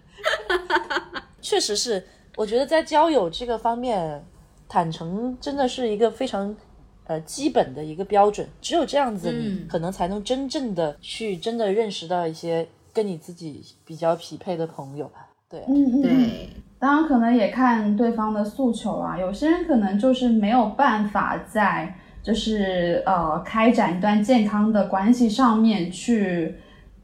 [1.42, 2.08] 确实是，
[2.40, 4.24] 我觉得在交友这个方面，
[4.70, 6.56] 坦诚真的是一个非常
[7.04, 8.48] 呃基本的一个标准。
[8.62, 15.28] 只有这样子，嗯你可能才能真正的去真的认识到一些跟你自己比较匹配的朋友吧。
[15.50, 16.02] 对啊，嗯嗯嗯。
[16.02, 19.20] 对，当然，可能也看对方的诉求啊。
[19.20, 26.56] 有些人可能就是没有办法在就是呃开展一段健康的关系上面去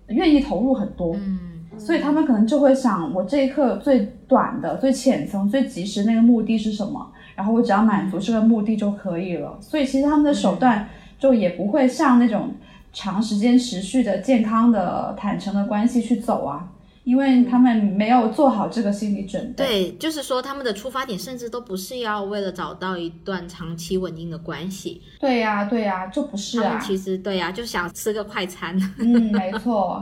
[0.08, 7.12] 愿意投入很多，嗯，所以他们可能就会想，我这一刻最短的、最浅层、最及时那个目的是什么？
[7.36, 9.58] 然后我只要满足这个目的就可以了。
[9.62, 10.88] 所以其实他们的手段
[11.20, 12.54] 就也不会像那种
[12.94, 16.66] 长时间持续的健康的、坦诚的关系去走啊，
[17.04, 19.66] 因为他们没有做好这个心理准备。
[19.66, 28.76] 对，就是说他们的出发点甚至都不是要为了找到一段长期稳定的关系，对呀、对呀、就不是啊他们，其实对呀、就想吃个快餐。
[28.98, 30.02] 嗯，没错，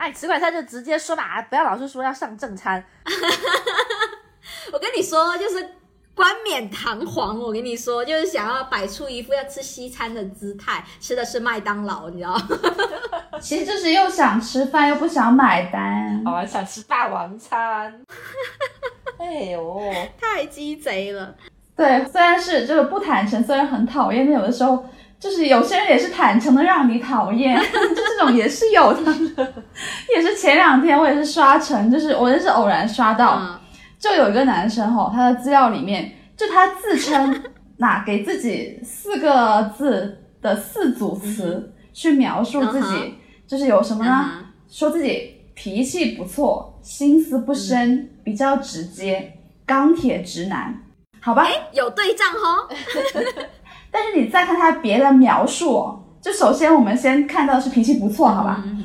[0.00, 2.82] 哎，吃快餐就直接说吧，不要老是说要上正餐。
[4.72, 5.74] 我跟你说，就是
[6.14, 7.38] 冠冕堂皇。
[7.38, 12.48] 我跟你说，就是想要摆出一副要吃西餐的姿态，吃的是麦当劳，你知道吗？
[13.42, 16.22] 其实就是又想吃饭又不想买单。
[16.24, 18.02] 哦，想吃霸王餐。
[19.20, 19.78] 哎呦，
[20.18, 21.34] 太鸡贼了。
[21.76, 24.82] 对，虽然是就是不坦诚，虽然很讨厌，但有的时候
[25.20, 29.12] 就是有些人也是坦诚的让你讨厌， 就这种也是有的。
[30.16, 33.60] 也是前两天我也是刷成，就是我也是偶然刷到，嗯，
[33.98, 37.42] 就有一个男生吼，他的资料里面就他自称
[37.76, 43.12] 那给自己四个字的四组词去描述自己，嗯
[43.46, 44.30] 就是有什么呢？
[44.32, 50.82] 嗯说自己脾气不错，心思不深，比较直接，钢铁直男，
[51.20, 51.46] 好吧？
[51.72, 52.68] 有对仗哦。
[54.40, 58.62] 再看他别的描述哦，就首先我们先看到是脾气不错，好吧？
[58.64, 58.82] 嗯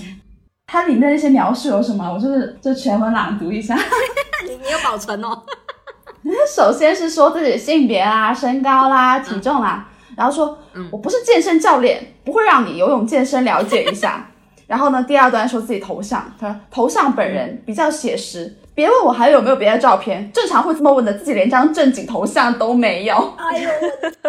[0.67, 2.11] 它里面那些描述有什么？
[2.11, 3.73] 我就是就全文朗读一下。
[4.43, 5.43] 你你有保存哦。
[6.53, 9.87] 首先是说自己性别啦、身高啦、体重啦，
[10.17, 14.27] 然后说、嗯我不是健身教练，不会让你游泳健身了解一下。
[14.67, 23.34] 然后呢，第二段说自己头像，他说头像本人比较写实，别问我还有没有别的照片，正常会这么问的，自己连张正经头像都没有。
[23.38, 23.69] 哎呦，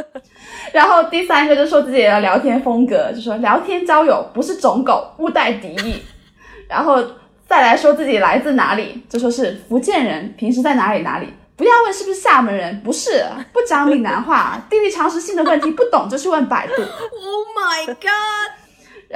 [0.72, 6.00] 然后第三个就说自己的聊天风格，就说聊天交友不是种狗，勿带敌意。
[6.68, 7.02] 然后
[7.46, 11.28] 再来说自己来自哪里，就说是福建人，平时在哪里哪里。
[11.56, 16.74] 不要问是不是厦门人，不是，不讲闽南话，地理常识性的问题不懂就去问百度。
[16.74, 18.65] Oh my god！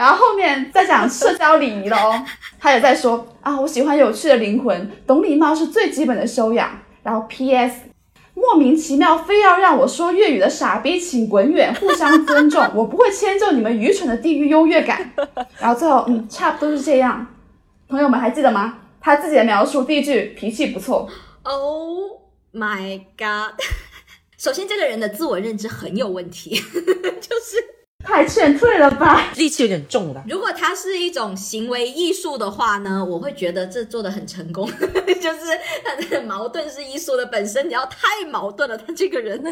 [0.01, 2.25] 然后后面再讲社交礼仪了哦，
[2.59, 6.71] 他也在说啊，我喜欢有趣的灵魂，懂礼貌是最基本的修养。
[7.03, 7.83] 然后 P.S.
[8.33, 15.13] 莫名其妙非要让我说粤语的傻逼，请滚远，互相尊重， 我不会迁就你们愚蠢的地域优越感。
[15.59, 17.27] 然后最后，嗯，差不多是这样。
[17.87, 18.79] 朋友们还记得吗？
[19.03, 21.07] 他自己的描述，第一句脾气不错
[21.43, 22.23] ，Oh
[22.55, 23.61] my god！
[24.39, 29.31] 首先，这个人的自我认知很有问题，就是太劝退了吧？
[29.37, 30.25] 力气有点重了。
[30.29, 35.39] 如果它是一种行为艺术的话呢，我会觉得这做的很成功， 就是
[35.85, 39.43] 他的矛盾是艺术的本身，你要太矛盾了，他这个人，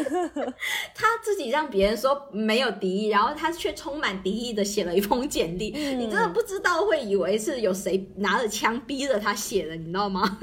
[0.93, 10.37] 他自己让别人说没有敌意，然后他却充满敌意的写了一封简历，你真的不知道会以为是有谁拿着枪逼着他写的，你知道吗？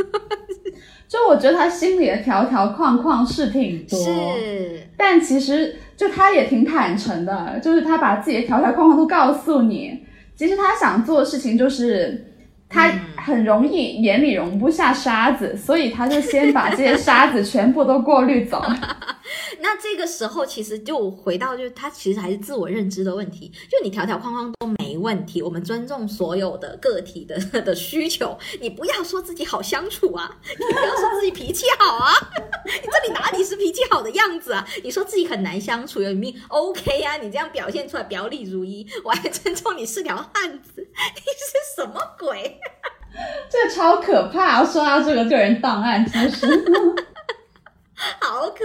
[1.09, 10.05] 就我觉得他心里的条条框框是挺多，是，但其实就他也挺坦诚的，就是他把自己的条条框框都告诉你。
[10.35, 12.33] 其实他想做的事情就是
[12.69, 18.63] 他很容易眼里容不下沙子，所以他就先把这些沙子全部都过滤走。
[19.61, 23.53] 那这个时候其实就回到，就是他其实还是自我认知的问题。
[23.71, 28.39] 就你条条框框都没问题，我们尊重所有的个体的 的需求。
[28.61, 32.13] 你不要说自己好相处啊，你不要说自己脾气好啊，
[32.65, 34.67] 你这里哪里是脾气好的样子啊？
[34.83, 37.17] 你说自己很难相处，有命 OK 啊？
[37.17, 42.59] 你这样表现出来表里如一，我还尊重你是条汉子，你是什么鬼？
[43.49, 44.63] 这超可怕！
[44.65, 46.47] 说到这个个人档案，真是。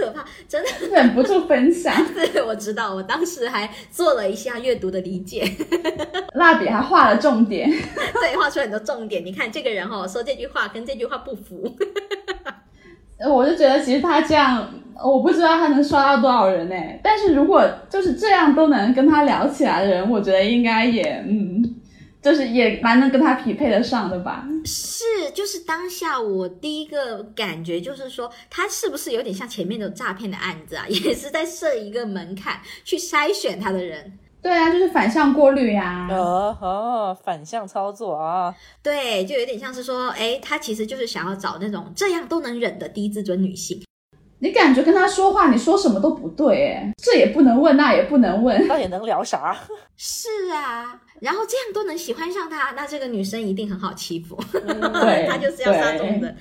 [0.00, 1.94] 可怕，真的忍不住分享。
[2.14, 5.44] 对，我知道，我当时还做了一下阅读的理解，
[6.34, 7.70] 蜡笔还画了重点，
[8.20, 9.24] 对，画出很多重点。
[9.24, 11.76] 你看这个人哦，说这句话跟这句话不符，
[13.28, 14.68] 我就觉得其实他这样，
[15.04, 16.74] 我不知道他能刷到多少人呢。
[17.02, 21.51] 但是如果就是这样都能跟他聊起来的人，我觉得应该也嗯。
[22.22, 24.46] 就是也蛮能跟他匹配得上的吧？
[24.64, 25.02] 是，
[25.34, 30.86] 就是当下我第一个感觉就是说，他是不是有点像前面的诈骗的案子啊？
[30.88, 34.18] 也是在设一个门槛去筛选他的人。
[34.40, 36.08] 对啊，就是反向过滤呀。
[36.10, 38.54] 哦哦，反向操作啊。
[38.82, 43.80] 对，就有点像是说，哎，他其实就是想要找那种这样都能忍的低自尊女性。
[44.40, 49.56] 你感觉跟他说话，你说什么都不对，哎，这也不能问，那也不能问，到底能聊啥？
[49.96, 56.34] 是啊，然后这样都能喜欢上他，那这个女生一定很好欺负， 对，他就是要杀种子。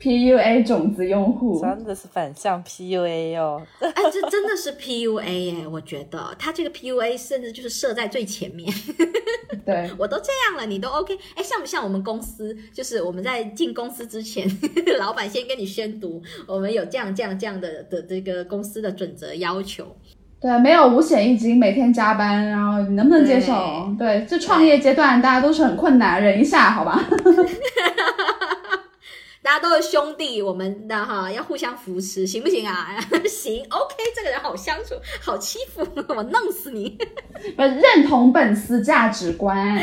[0.00, 3.64] PUA 种子用户真的是反向 PUA 哦！
[3.78, 8.68] 哎，这真的是 PUA 哎，我觉得他这个 PUA 甚至就是设在最前面。
[9.64, 11.16] 对我都这样了，你都 OK？
[11.36, 12.52] 哎，像不像我们公司？
[12.74, 14.44] 就是我们在进公司之前，
[14.98, 19.96] 老板先跟你宣读，我们有这样这样这样的的这个公司的准则要求。
[20.42, 23.94] 对，没有五险一金，每天加班，然后你能不能接受？
[23.96, 27.00] 对，这创业阶段大家都是很困难，忍一下好吧。
[29.40, 32.96] 大家都是兄弟，我们的哈要互相扶持，行不行啊？
[33.28, 36.98] 行，OK，这个人好相处，好欺负， 我弄死你！
[37.56, 39.78] 不认同本司价值观。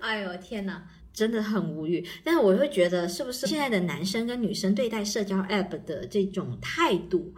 [0.00, 0.82] 哎呦天哪，
[1.16, 2.06] 真的很无语。
[2.22, 7.34] 但是我会觉得，是不是现在的男生跟女生对待社交 App 的这种态度？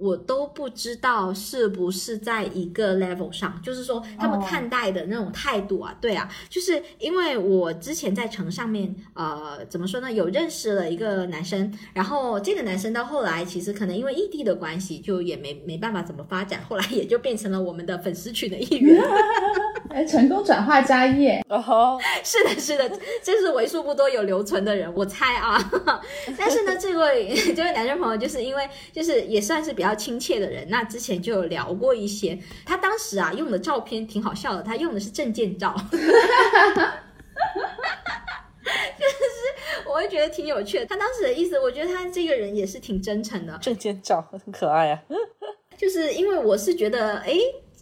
[0.00, 19.02] 我都不知道是不是在一个 level 上，就是说他们看待的那种态度啊，对啊，就是因为我之前在城上面，呃，怎么说呢，有认识了一个男生，然后这个男生到后来其实可能因为异地的关系，就也没没办法怎么发展，后来也就变成了我们的粉丝群的一员。
[19.90, 22.88] 哎，成功转化家业 哦吼，是的，是的，
[23.24, 25.58] 这是为数不多有留存的人，我猜啊。
[26.38, 32.38] 但是呢，这位这位男生朋友就是因为就是也算是比较亲切的人，那之前就有聊过一些。
[32.64, 35.98] 他当时啊用的照片挺好笑的，他用的是证件照， 就
[39.06, 40.86] 是我会觉得挺有趣的。
[40.86, 43.58] 他当时的意思，我觉得他这个人也是挺真诚的。
[43.58, 45.02] 证件照很可爱啊，
[45.76, 47.34] 就是因为我是觉得哎。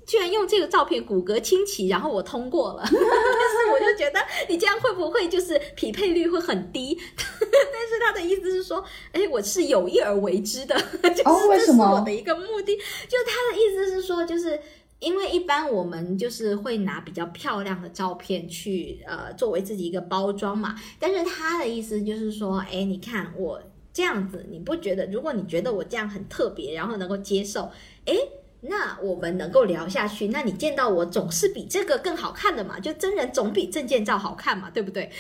[0.09, 6.99] 居然用这个照片骨骼清奇，然后我通过了， 但是我就觉得你这样会不会就是匹配率会很低？
[7.21, 8.83] 但是他的意思是说，
[9.13, 12.75] 哎，我是有意而为之的， 就是这是我的一个目的。
[12.75, 14.59] 就他的意思是说，就是
[14.99, 25.05] 因为一般我们就是会拿比较漂亮的照片去呃作为自己一个包装嘛，但是他的意思就是说，哎，你看我这样子，你不觉得？
[25.09, 27.71] 如果你觉得我这样很特别，然后能够接受，
[28.07, 28.15] 哎。
[28.61, 32.81] 那我们能够聊下去，那你见到我总是比这个更好看的嘛？
[32.81, 35.11] 就真人总比证件照好看嘛，对不对？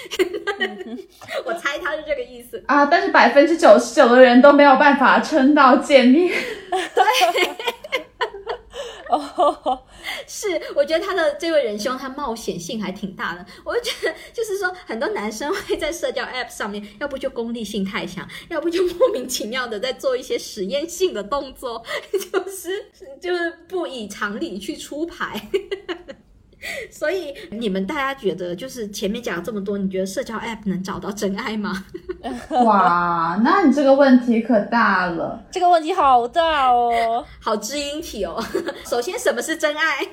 [1.47, 2.86] 我猜他是这个意思啊。
[2.86, 6.34] 但是百分之九十九的人都没有办法撑到见面。
[6.70, 8.05] 对。
[9.09, 9.83] 哦，
[10.27, 13.45] 是，我觉得他的这位仁兄他冒险性还挺大的。
[13.65, 21.83] 我就觉得，就是说，很多男生会在社交 App 上面，要不就功利性太强，要不就莫名其妙的在做一些实验性的动作，
[22.13, 22.91] 就是
[23.21, 25.49] 就是不以常理去出牌。
[26.91, 31.85] 所以你们大家觉得，就是前面讲了这么多，你觉得社交 App 能找到真爱吗？
[32.65, 38.43] 哇，那你这个问题可大了，这个问题好大哦， 好知音体哦。
[38.85, 40.07] 首先，什么是真爱？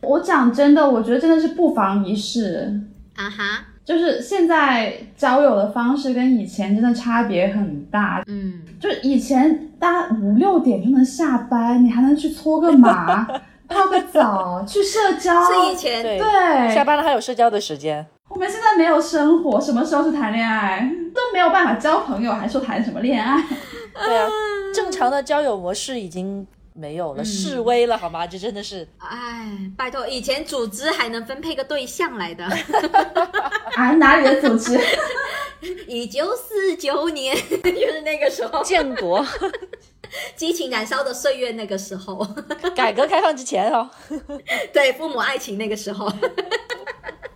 [0.00, 2.80] 我讲真的，我觉得真的是不妨一试
[3.14, 3.66] 啊哈。
[3.84, 13.28] 就是现在交友的方式跟以前真的差别很大，嗯，就以前大家五六点就能下班，你还能去搓个麻。
[13.68, 18.06] 泡个澡，去社交，是以前对，下班了还有社交的时间。
[18.28, 20.80] 我们现在没有生活，什么时候是谈恋爱
[21.14, 23.42] 都没有办法交朋友，还说谈什么恋爱？
[23.94, 24.28] 对啊，
[24.74, 28.26] 正常的交友模式已经没有了，示威了好吗？
[28.26, 32.44] 这真的是，哎，拜托，以前组织还能分配个对象来的。
[33.76, 34.78] 啊，哪里的组织？
[35.88, 39.24] 一九四九年， 就是那个时候，建国，
[40.36, 42.26] 激情燃烧的岁月，那个时候，
[42.74, 43.88] 改革开放之前哦，
[44.72, 46.10] 对，父母爱情那个时候。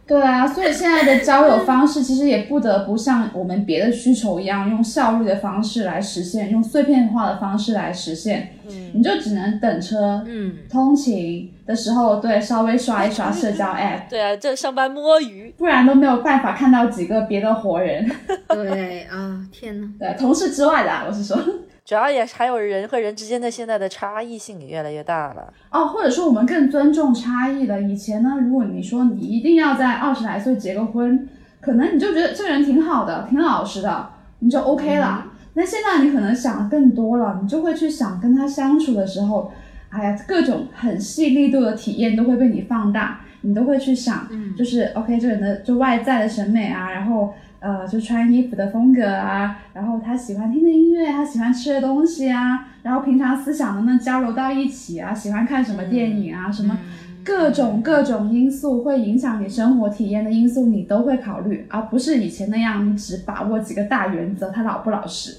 [0.06, 8.54] 对啊，所以现在的交友方式其实也不得不像我们别的需求一样，用效率的方式来实现，用碎片化的方式来实现。
[8.66, 14.08] 嗯，你就只能等车、嗯，通勤的时候，对，稍微刷一刷社交 app。
[14.08, 18.10] 对啊，这上班摸鱼，不然都没有办法看到几个别的活人。
[18.48, 21.36] 对啊，天呐，对，同事之外的，我是说。
[21.84, 27.80] 主要也还有人和人之间的现在的差异性也越来越大了哦，或者说我们更尊重差异了。
[27.80, 31.26] 以前呢，如果你说你一定要在二十来岁结个婚，
[31.62, 35.32] 可能你就觉得这个人挺好的，挺老实的，你就 OK 了。
[35.54, 39.50] 那现在你可能想的更多了，你就会去想跟他相处的时候，
[39.88, 47.32] 哎呀，各种很细腻度的体验都会被你放大，你都会去想，就是 OK 这人的就外在的审美啊，然后。
[47.60, 56.78] 呃，就穿衣服的风格啊，然后他喜欢听的音乐，他喜欢吃的东西啊，然后平常思想能不能交流到一起啊，喜欢看什么电影啊，什么
[57.24, 65.38] 各种各种因素会影响你生活体验的因素，你都会考虑，而不是以前那样，你只把握几个大原则，他老不老实？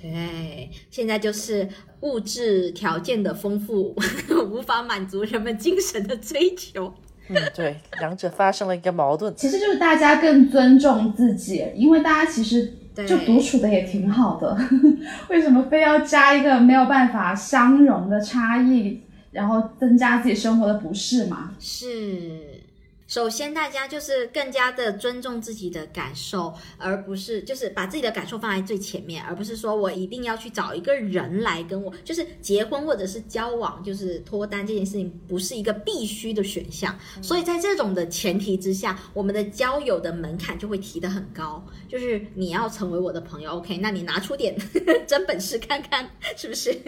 [0.00, 1.68] 对，现在就是
[2.02, 3.96] 物质条件的丰富
[4.48, 6.94] 无法满足人们精神的追求。
[7.28, 12.74] 嗯，对，两者发生了一个矛盾，其实就是大家更尊重自己，因为大家其实
[13.06, 14.56] 就独处的也挺好的，
[15.28, 19.02] 为什么非要加一个没有办法相容的差异，
[19.32, 21.50] 然后增加自己生活的不适嘛？
[21.60, 22.47] 是。
[23.08, 36.94] 首先，大家就是更加的尊重自己的感受，而不是就是把自己的感受放在最前面，而不是说我一定要去找一个人来跟我，就是结婚或者是交往，就是脱单这件事情不是一个必须的选项。
[37.22, 43.78] 所以在这种的前提之下，我们的交友的门槛就会提得很高，就是你要成为我的朋友，OK？
[43.78, 44.54] 那你拿出点
[45.08, 46.78] 真本事看看，是不是？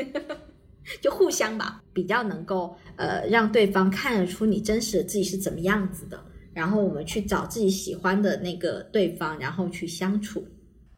[1.00, 6.18] 就互相吧，比较能够呃让对方看得出你真实的自己是怎么样子的，
[6.52, 10.44] 然后我们去找自己喜欢的那个对方，然后去相处。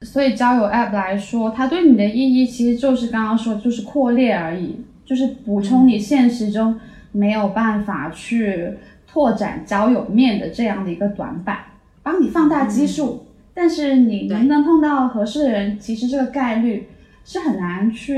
[0.03, 6.79] 所以交友 App 来说，它对你的意义其实就是刚刚说，就是扩列而已，就是补充你现实中
[7.13, 8.75] 没有办法去
[9.07, 11.59] 拓展交友面的这样的一个短板，
[12.03, 13.27] 帮你放大基数。
[13.55, 16.89] 但是你能不能碰到合适的人，其实这个概率。
[17.25, 18.15] 是很难去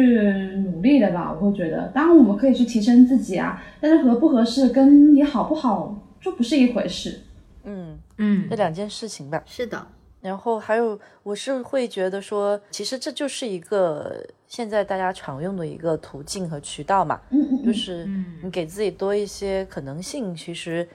[0.64, 1.30] 努力的吧？
[1.32, 7.20] 我会觉得，当然我们可以去提升自己啊，但是合不合适跟你好不好就不是一回事。
[7.64, 9.42] 嗯嗯，这两件事情吧。
[9.46, 9.86] 是的。
[10.20, 17.20] 然后还有，我是会觉得说，其实这就是一个现在大家常用的一个途径和渠道嘛。
[17.30, 17.64] 嗯嗯。
[17.66, 18.08] 就是
[18.42, 20.88] 你给自己多一些可能性，其实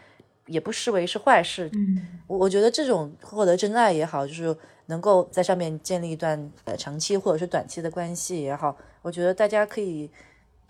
[0.47, 1.69] 也不失为是坏事。
[1.73, 2.07] 嗯。
[2.25, 4.55] 我我觉得这种获得真爱也好，就是。
[4.89, 10.09] 能够在上面建立一段呃长期或者是短期的关系也好，我觉得大家可以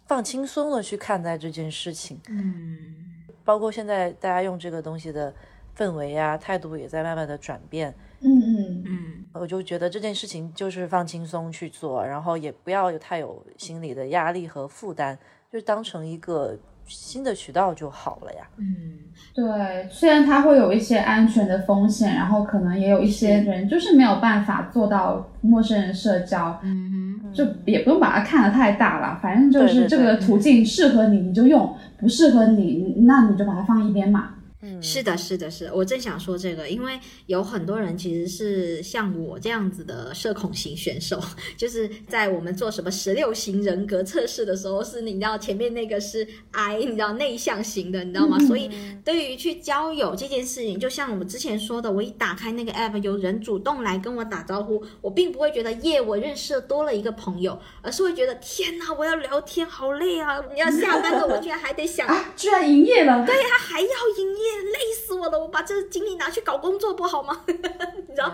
[0.05, 2.19] 放轻松的去看待这件事情。
[2.27, 5.33] 嗯，包括现在大家用这个东西的
[5.75, 7.95] 氛围啊态度也在慢慢的转变。
[8.19, 15.17] 嗯嗯嗯，我就觉得这件事情就是放轻松去做，然后也不要有太有心理的压力和负担，
[15.51, 16.57] 就当成一个。
[16.89, 18.41] 新的渠道就好了呀。
[18.57, 18.97] 嗯，
[19.33, 29.19] 对，虽然它会有一些安全的风险，然后可能也有一些人就是没有办法做到陌生人社交，嗯就也不用把它看得太大了。
[29.21, 34.31] 反正就是这个途径适合你你就用，不适合你那你就把它放一边嘛。
[34.61, 41.17] 嗯，是的，是的，是，我正想说这个，因为有很多人其实是像我这样子的社恐型选手，
[41.55, 48.37] 就是在我们做什么十六型人格测试的时候，是你知道前面那个是 I，你知道内向型的，你知道吗？
[48.39, 48.69] 所以
[49.05, 60.43] 对于去交友这件事情，就像我们之前说的，我一打开那个 app，有人主动来跟我打招呼，我并不会觉得耶，我认识了多了一个朋友，而是会觉得天哪，我要聊天好累啊！
[60.53, 64.48] 你要下班了，我居然还得想啊，居然营业了，对他还要营业。
[64.73, 65.39] 累死我了！
[65.39, 67.43] 我把这精力拿去搞工作不好吗？
[67.47, 68.33] 你知道，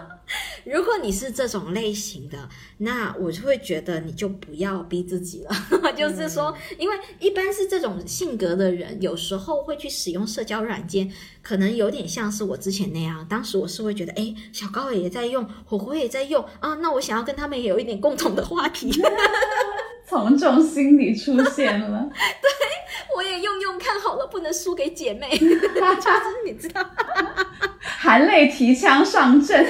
[0.66, 2.50] 如果你是这种类型的，
[2.80, 5.52] 那我就会觉得你就不要逼自己了。
[5.96, 11.12] 就是说，因为一般是这种性格的人，有时候会去使用社交软件，
[11.42, 13.26] 可能有点像是我之前那样。
[13.28, 18.92] 当时我是会觉得，哎，小高也在用，火火也在用啊，那我想要跟他们也有一点共同的话题。
[20.08, 22.10] 从众心理出现了，
[22.42, 22.50] 对
[23.16, 25.60] 我也用用看好了，不能输给姐妹， 就是
[26.46, 26.86] 你知道，
[27.82, 29.66] 含泪提枪上阵，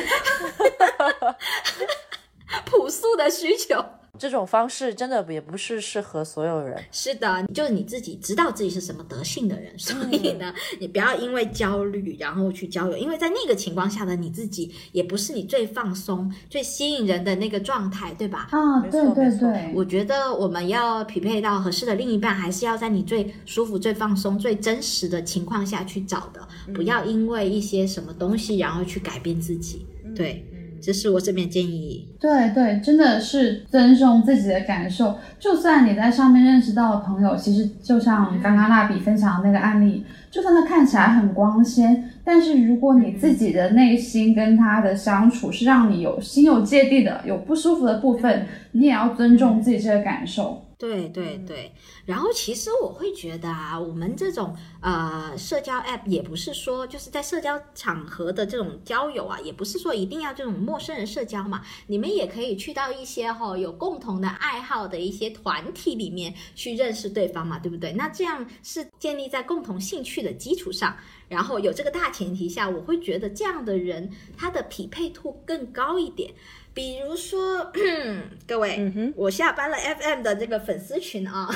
[2.65, 3.83] 朴素的需求。
[4.17, 6.81] 这种方式真的也不是适合所有人。
[6.91, 18.47] 是的，就是你自己知道自己是什么德性的人，所以呢，你不要因为焦虑然后去交友，因为在那个情况下的你自己也不是你最放松、最吸引人的那个状态，对吧？
[18.51, 29.85] 啊，没对对错没错对，我觉得我们要匹配到合适的另一半，还是要在你最舒服、最放松、最真实的情况下去找的，不要因为一些什么东西然后去改变自己。
[30.15, 30.45] 对，
[30.85, 32.07] 这是我这边建议。
[32.19, 35.15] 对对，真的是尊重自己的感受。
[35.39, 50.64] 就算你在上面认识到的朋友，其实就像刚刚蜡笔分享的那个案例，就算他看起来很光鲜，但是如果你自己的内心跟他的相处是让你有心有芥蒂的，有不舒服的部分，你也要尊重自己这个感受。
[50.77, 51.73] 对对对，
[52.05, 67.93] 然后其实我会觉得啊，我们这种呃社交 app 也不是说就是在社交场合的这种交友啊，也不是说一定要这种陌生人社交嘛，你们也可以去到一些哈、有共同的爱好的一些团体里面去认识对方嘛，对不对？
[67.93, 70.95] 那这样是建立在共同兴趣的基础上。
[71.27, 74.07] 然后有这个大前提下，我会觉得这样的人
[74.37, 76.31] 他的匹配度更高一点。
[76.75, 77.71] 比如说，
[78.45, 81.49] 各位，嗯哼我下班了 FM 的这个粉丝群啊，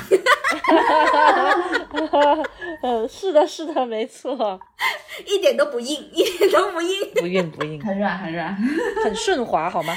[2.82, 4.58] 嗯，是的，是的，没错，
[5.28, 7.10] 一点都不硬， 一点都不硬。
[7.16, 8.56] 不硬不硬，很软很软，
[9.04, 9.94] 很顺滑，好吗？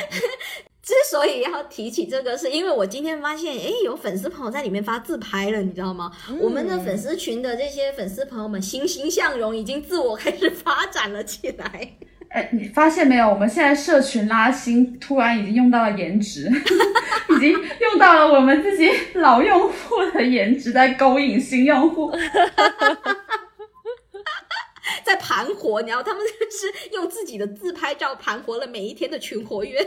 [0.83, 6.11] 之所以要提起这个，是因为我今天发现，哎，有粉丝朋友在里面发自拍了，你知道吗？
[6.41, 11.93] 我们的粉丝群的这些粉丝朋友们欣欣向荣，已经自我开始发展了起来。
[12.33, 13.29] 哎，你发现没有？
[13.29, 16.49] 我们现在社群拉新，突然已经用到了颜值，
[17.29, 22.11] 已经用到了我们自己老用户的颜值，在勾引新用户。
[25.03, 29.79] 在盘活，你知道，他们就是用自己的自拍照盘活了每一天的群活跃。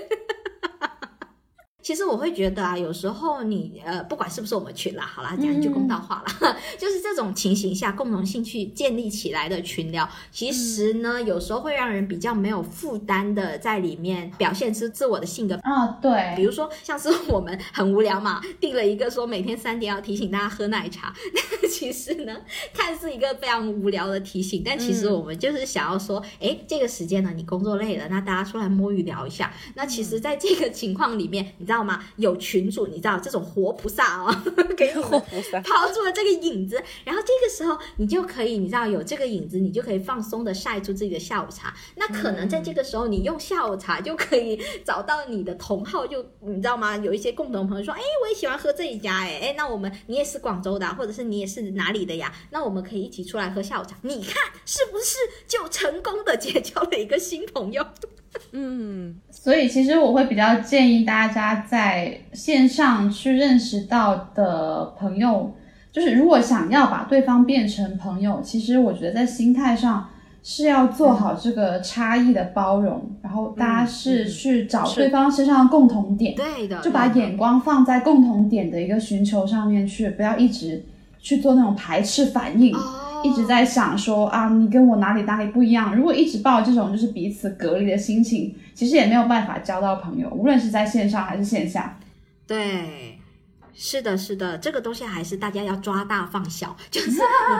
[1.86, 21.14] 其实我会觉得啊，有时候你呃，不管是不是我们群啦，好啦，讲一句公道话啦， 就是这种情形下，共同兴趣建立起来的群聊，其实呢，有时候会让人比较没有负担的在里面表现出自我的性格啊，比对，如说，像是我们很无聊嘛，定了一个说每天三点要提醒大家喝奶茶，
[21.62, 22.34] 那其实呢，
[22.74, 29.52] 看似一个非常无聊的提醒，但其实我们就是想要说，哎、这个时间呢，你工作累了，那大家出来摸鱼聊一下。
[29.76, 32.04] 那其实，在这个情况里面，你知道吗？
[32.16, 34.34] 有群主，你知道这种活菩萨哦，
[34.76, 41.74] 给你们菩萨，抛出了这个影子，然后这个时候你就可以，你知道有这个影子，你就可以放松的晒出自己的下午茶。
[41.96, 46.96] 那可能在这个时候，你用下午茶就可以找到你的同好，就你知道吗？
[46.96, 52.32] 有一些共同朋友说，哎，我也喜欢喝这一家，哎，哎，那我们你也是广州的啊、或者是你也是哪里的呀？
[52.50, 54.34] 那我们可以一起出来喝下午茶，你看
[54.64, 55.16] 是不是
[55.46, 57.84] 就成功的结交了一个新朋友？
[58.52, 65.54] 嗯，所以其实我会比较建议大家在线上去认识到的朋友，
[65.92, 70.08] 就是如果想要把对方变成朋友，其实我觉得在心态上
[70.42, 74.28] 是要做好这个差异的包容，然后大家是嗯。
[74.28, 80.84] 去找对方身上的共同点，对的，就把眼光放在共同点的一个寻求上面去，不要一直
[81.18, 82.74] 去做那种排斥反应。
[82.76, 85.96] 哦一直在想说啊，你跟我哪里哪里不一样。
[85.96, 91.98] 如果一直抱这种就是彼此隔离的心情，其实也没有办法交到朋友，无论是在线上还是线下。
[92.46, 93.18] 对，
[93.78, 97.14] 是的，是的，这个东西还是大家要抓大放小， 就是你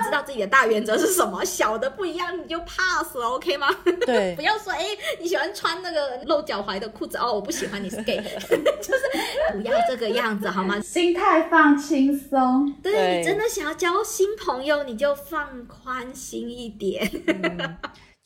[0.05, 3.69] 知道自己的大原则是什么，小的不一样你就 pass 了，OK 吗？
[4.07, 4.87] 对 不，要说哎，
[5.21, 10.81] 你喜欢穿那个露脚踝的裤子哦，我不喜欢你是 gay，就是不要这个样子好吗？
[10.81, 17.11] 心态放轻松，对对你真的想要交新朋友，你就放宽心一点。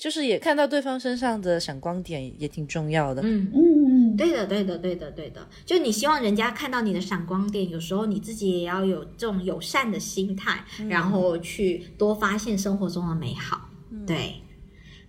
[0.00, 3.20] 就是也看到对方身上的闪光点也挺重要的。
[3.22, 3.50] 嗯。
[3.54, 5.46] 嗯嗯，对的，对的，对的，对的。
[5.66, 13.68] 就你希望人家看到你的闪光点，有时候你自己也要有这种友善的心态，然后去多发现生活中的美好。
[14.06, 14.36] 对，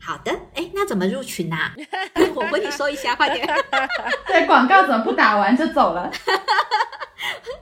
[0.04, 0.32] 好的。
[0.56, 1.74] 哎，那怎么入群啊？
[2.36, 3.48] 我跟你说一下，快点。
[4.28, 6.12] 对，广告怎么不打完就走了？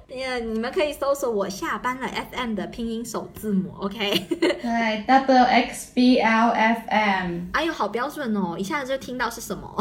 [0.10, 4.26] 呃，你们可以搜索我下班了 FM 的拼音首字母，OK？
[4.30, 7.41] 对，W X B L F M。
[7.53, 9.72] 哎呦，好标准哦，一下子就听到是什么，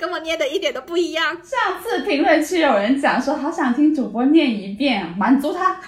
[0.00, 1.34] 跟我念的一点都不一样。
[1.44, 5.80] 上次评论区有人讲说，好想听主播念一遍，满足他。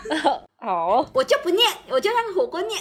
[0.59, 2.81] 好，我就不念，我就让火锅念。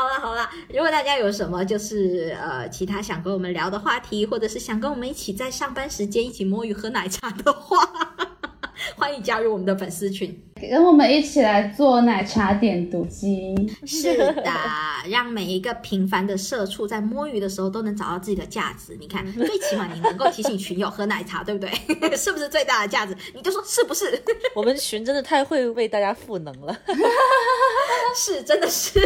[0.00, 7.86] 好了好了，如果大家有什么就是呃其他想跟我们聊的话题，或者是想跟我们一起在上班时间一起摸鱼喝奶茶的话，
[8.96, 10.42] 欢迎加入我们的粉丝群。
[10.58, 13.54] 跟我们一起来做奶茶点读机。
[13.86, 14.50] 是的，
[15.10, 18.96] 让每一个平凡的社畜在摸鱼的时候都能找到自己的价值。
[18.98, 21.70] 你看，最起码你能够提醒群友喝奶茶，对不对？
[22.16, 23.14] 是不是最大的价值？
[23.34, 24.22] 你就说是不是？
[24.54, 26.74] 我们群真的太会为大家赋能了。
[28.16, 28.98] 是，真的是。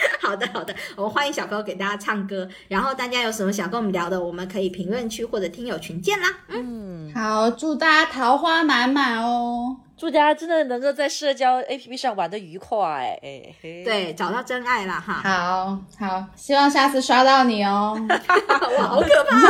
[0.20, 2.48] 好的，好的，我们欢迎小朋友给大家唱歌。
[2.68, 6.28] 然后大家有什么想跟我们聊的，我们可以评论区或者听友群见啦。
[6.48, 9.76] 嗯，好，祝大家桃花满满哦！
[9.96, 13.18] 祝大家真的能够在社交 APP 上玩的愉快。
[13.22, 15.20] 哎，对，找到真爱了哈。
[15.22, 17.94] 好好，希望下次刷到你哦。
[18.08, 19.36] 哇，好可怕！
[19.36, 19.42] 哦！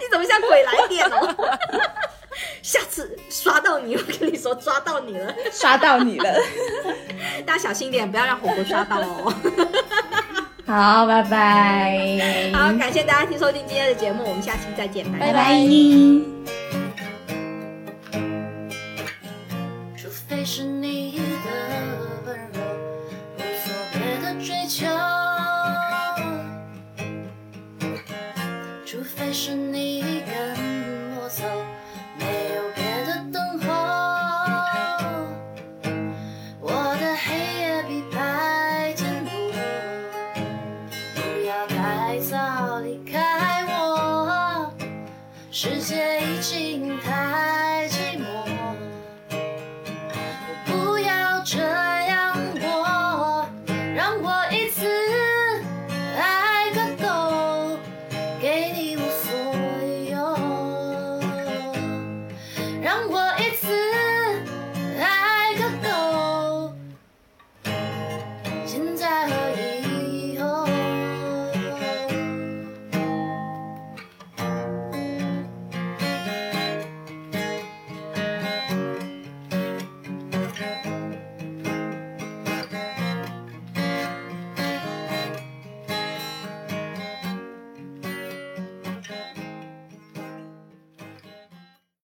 [0.00, 1.58] 你怎么像鬼来电哦？
[2.68, 6.38] 下次刷到你，我跟你说抓到你了，刷到你了，
[7.46, 9.32] 大家小心点，不要让火锅刷到哦。
[10.68, 12.50] 好，拜拜。
[12.52, 16.67] 好，感谢大家听收听今天的节目，我们下期再见，拜拜。